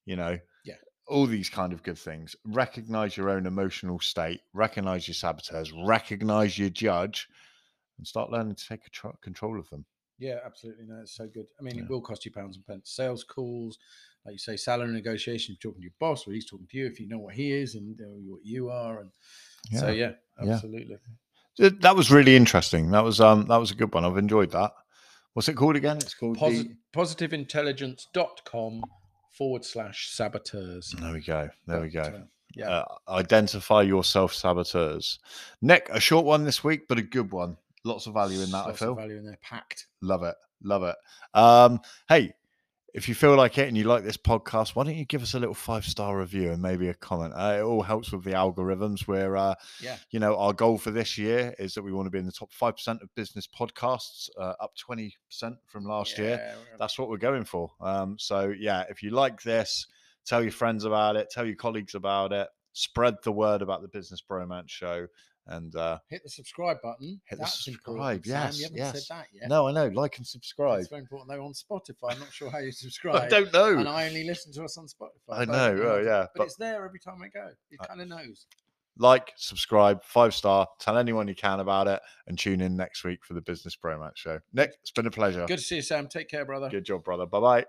You 0.05 0.17
know, 0.17 0.37
Yeah. 0.65 0.75
All 1.07 1.25
these 1.27 1.49
kind 1.49 1.71
of 1.73 1.83
good 1.83 1.97
things. 1.97 2.35
Recognize 2.45 3.15
your 3.17 3.29
own 3.29 3.45
emotional 3.45 3.99
state, 3.99 4.41
recognize 4.53 5.07
your 5.07 5.15
saboteurs, 5.15 5.71
recognize 5.71 6.57
your 6.57 6.69
judge, 6.69 7.27
and 7.97 8.07
start 8.07 8.31
learning 8.31 8.55
to 8.55 8.67
take 8.67 8.81
contro- 8.83 9.17
control 9.21 9.59
of 9.59 9.69
them. 9.69 9.85
Yeah, 10.17 10.39
absolutely. 10.45 10.85
No, 10.87 11.01
it's 11.01 11.15
so 11.15 11.27
good. 11.27 11.45
I 11.59 11.63
mean, 11.63 11.75
Yeah. 11.77 11.83
it 11.83 11.89
will 11.89 12.01
cost 12.01 12.25
you 12.25 12.31
pounds 12.31 12.55
and 12.55 12.65
pence. 12.65 12.89
Sales 12.91 13.23
calls, 13.23 13.77
like 14.25 14.33
you 14.33 14.39
say, 14.39 14.55
salary 14.57 14.91
negotiation, 14.91 15.53
you're 15.53 15.71
talking 15.71 15.81
to 15.81 15.85
your 15.85 15.93
boss 15.99 16.25
or 16.27 16.31
he's 16.31 16.45
talking 16.49 16.67
to 16.71 16.77
you 16.77 16.85
if 16.87 16.99
you 16.99 17.07
know 17.07 17.19
what 17.19 17.35
he 17.35 17.51
is 17.51 17.75
and 17.75 17.99
uh, 18.01 18.05
what 18.25 18.39
you 18.43 18.69
are. 18.69 19.01
And 19.01 19.11
so, 19.79 19.89
yeah, 19.91 20.13
Yeah. 20.43 20.53
absolutely. 20.53 20.97
Th- 21.57 21.73
That 21.81 21.95
was 21.95 22.09
really 22.11 22.35
interesting. 22.35 22.91
That 22.91 23.03
was 23.03 23.19
um 23.21 23.45
that 23.47 23.57
was 23.57 23.71
a 23.71 23.75
good 23.75 23.93
one. 23.93 24.03
I've 24.05 24.17
enjoyed 24.17 24.51
that. 24.51 24.71
What's 25.33 25.47
it 25.49 25.55
called 25.55 25.75
again? 25.75 25.97
It's 25.97 26.13
called 26.13 26.37
Posi- 26.37 26.75
positiveintelligence.com 26.93 28.83
forward 29.37 29.65
slash 29.65 30.09
saboteurs. 30.09 30.95
There 30.99 31.13
we 31.13 31.21
go. 31.21 31.49
There 31.67 31.81
we 31.81 31.89
go. 31.89 32.01
uh, 32.01 32.19
yeah. 32.55 32.69
Uh, 32.69 32.85
identify 33.09 33.81
yourself 33.81 34.33
saboteurs. 34.33 35.19
Nick, 35.61 35.89
a 35.91 35.99
short 35.99 36.25
one 36.25 36.43
this 36.45 36.63
week, 36.63 36.87
but 36.87 36.97
a 36.97 37.01
good 37.01 37.31
one. 37.31 37.57
Lots 37.83 38.07
of 38.07 38.13
value 38.13 38.41
in 38.41 38.49
that. 38.51 38.65
Lots 38.65 38.67
I 38.67 38.71
of 38.71 38.77
feel. 38.79 38.95
value 38.95 39.17
in 39.17 39.25
there, 39.25 39.37
packed. 39.41 39.87
Love 40.01 40.23
it. 40.23 40.35
Love 40.63 40.83
it. 40.83 40.95
Um, 41.33 41.79
hey, 42.09 42.33
if 42.95 43.09
you 43.09 43.13
feel 43.15 43.35
like 43.35 43.57
it 43.57 43.67
and 43.67 43.75
you 43.77 43.83
like 43.83 44.03
this 44.03 44.15
podcast, 44.17 44.69
why 44.75 44.83
don't 44.85 44.95
you 44.95 45.03
give 45.05 45.21
us 45.21 45.33
a 45.33 45.39
little 45.39 45.53
five 45.53 45.85
star 45.85 46.17
review 46.17 46.51
and 46.51 46.61
maybe 46.61 46.87
a 46.87 46.93
comment? 46.93 47.33
Uh, 47.35 47.57
it 47.59 47.61
all 47.61 47.81
helps 47.83 48.11
with 48.11 48.23
the 48.23 48.31
algorithms. 48.31 49.05
Where, 49.07 49.35
uh, 49.35 49.55
Yeah. 49.81 49.97
you 50.11 50.19
know, 50.19 50.37
our 50.37 50.53
goal 50.53 50.77
for 50.77 50.91
this 50.91 51.17
year 51.17 51.53
is 51.59 51.73
that 51.73 51.83
we 51.83 51.91
want 51.91 52.05
to 52.07 52.09
be 52.09 52.19
in 52.19 52.25
the 52.25 52.31
top 52.31 52.51
5% 52.53 53.01
of 53.01 53.13
business 53.13 53.47
podcasts, 53.47 54.29
uh, 54.39 54.53
up 54.61 54.73
20% 54.77 55.57
from 55.67 55.83
last 55.85 56.17
year. 56.17 56.37
Yeah, 56.37 56.55
we're- 56.55 56.77
That's 56.79 56.97
what 56.97 57.09
we're 57.09 57.17
going 57.17 57.43
for. 57.45 57.71
Um, 57.81 58.17
so, 58.17 58.53
yeah, 58.57 58.85
if 58.89 59.03
you 59.03 59.09
like 59.11 59.43
this, 59.43 59.87
tell 60.25 60.41
your 60.41 60.51
friends 60.53 60.85
about 60.85 61.17
it, 61.17 61.29
tell 61.29 61.45
your 61.45 61.55
colleagues 61.57 61.95
about 61.95 62.31
it, 62.31 62.47
spread 62.73 63.15
the 63.23 63.31
word 63.31 63.61
about 63.61 63.81
the 63.81 63.87
Business 63.89 64.21
Bromance 64.21 64.69
Show. 64.69 65.07
And 65.47 65.75
uh, 65.75 65.99
Hit 66.09 66.23
the 66.23 66.29
subscribe 66.29 66.77
button. 66.81 67.21
Hit 67.29 67.37
the 67.39 67.45
subscribe, 67.45 67.95
important, 67.95 68.25
Sam. 68.25 68.33
yes, 68.47 68.57
You 68.59 68.63
haven't 68.65 68.77
yes. 68.77 69.07
said 69.07 69.15
that 69.17 69.27
yet. 69.31 69.49
no, 69.49 69.67
I 69.67 69.71
know, 69.73 69.87
like 69.89 70.17
and 70.17 70.25
subscribe. 70.25 70.79
It's 70.79 70.89
very 70.89 71.01
important 71.01 71.29
though 71.29 71.45
on 71.45 71.53
Spotify. 71.53 72.13
I'm 72.13 72.19
not 72.19 72.33
sure 72.33 72.49
how 72.49 72.57
you 72.59 72.71
subscribe. 72.71 73.21
I 73.21 73.27
don't 73.27 73.53
know. 73.53 73.77
And 73.77 73.87
I 73.87 74.07
only 74.07 74.23
listen 74.25 74.51
to 74.53 74.63
us 74.63 74.77
on 74.77 74.87
Spotify. 74.87 75.09
I 75.29 75.45
know, 75.45 75.77
oh, 75.83 76.01
yeah, 76.03 76.21
But, 76.21 76.29
but- 76.35 76.43
it's 76.45 76.55
there 76.55 76.83
every 76.85 76.99
time 76.99 77.21
I 77.23 77.27
go. 77.29 77.47
It 77.69 77.79
kind 77.87 78.01
of 78.01 78.07
knows. 78.07 78.47
like, 78.97 79.33
subscribe, 79.35 80.03
five 80.03 80.33
star, 80.33 80.67
tell 80.79 80.97
anyone 80.97 81.27
you 81.27 81.35
can 81.35 81.59
about 81.59 81.87
it, 81.87 81.99
and 82.27 82.39
tune 82.39 82.61
in 82.61 82.75
next 82.75 83.03
week 83.03 83.19
for 83.23 83.33
the 83.35 83.41
Business 83.41 83.75
Bromance 83.75 84.15
Show. 84.15 84.39
Nick, 84.53 84.71
it's 84.81 84.91
been 84.91 85.05
a 85.05 85.11
pleasure. 85.11 85.45
Good 85.45 85.57
to 85.59 85.63
see 85.63 85.75
you, 85.75 85.81
Sam. 85.83 86.07
Take 86.07 86.29
care, 86.29 86.45
brother. 86.45 86.69
Good 86.69 86.85
job, 86.85 87.03
brother. 87.03 87.25
Bye 87.27 87.39
bye. 87.39 87.65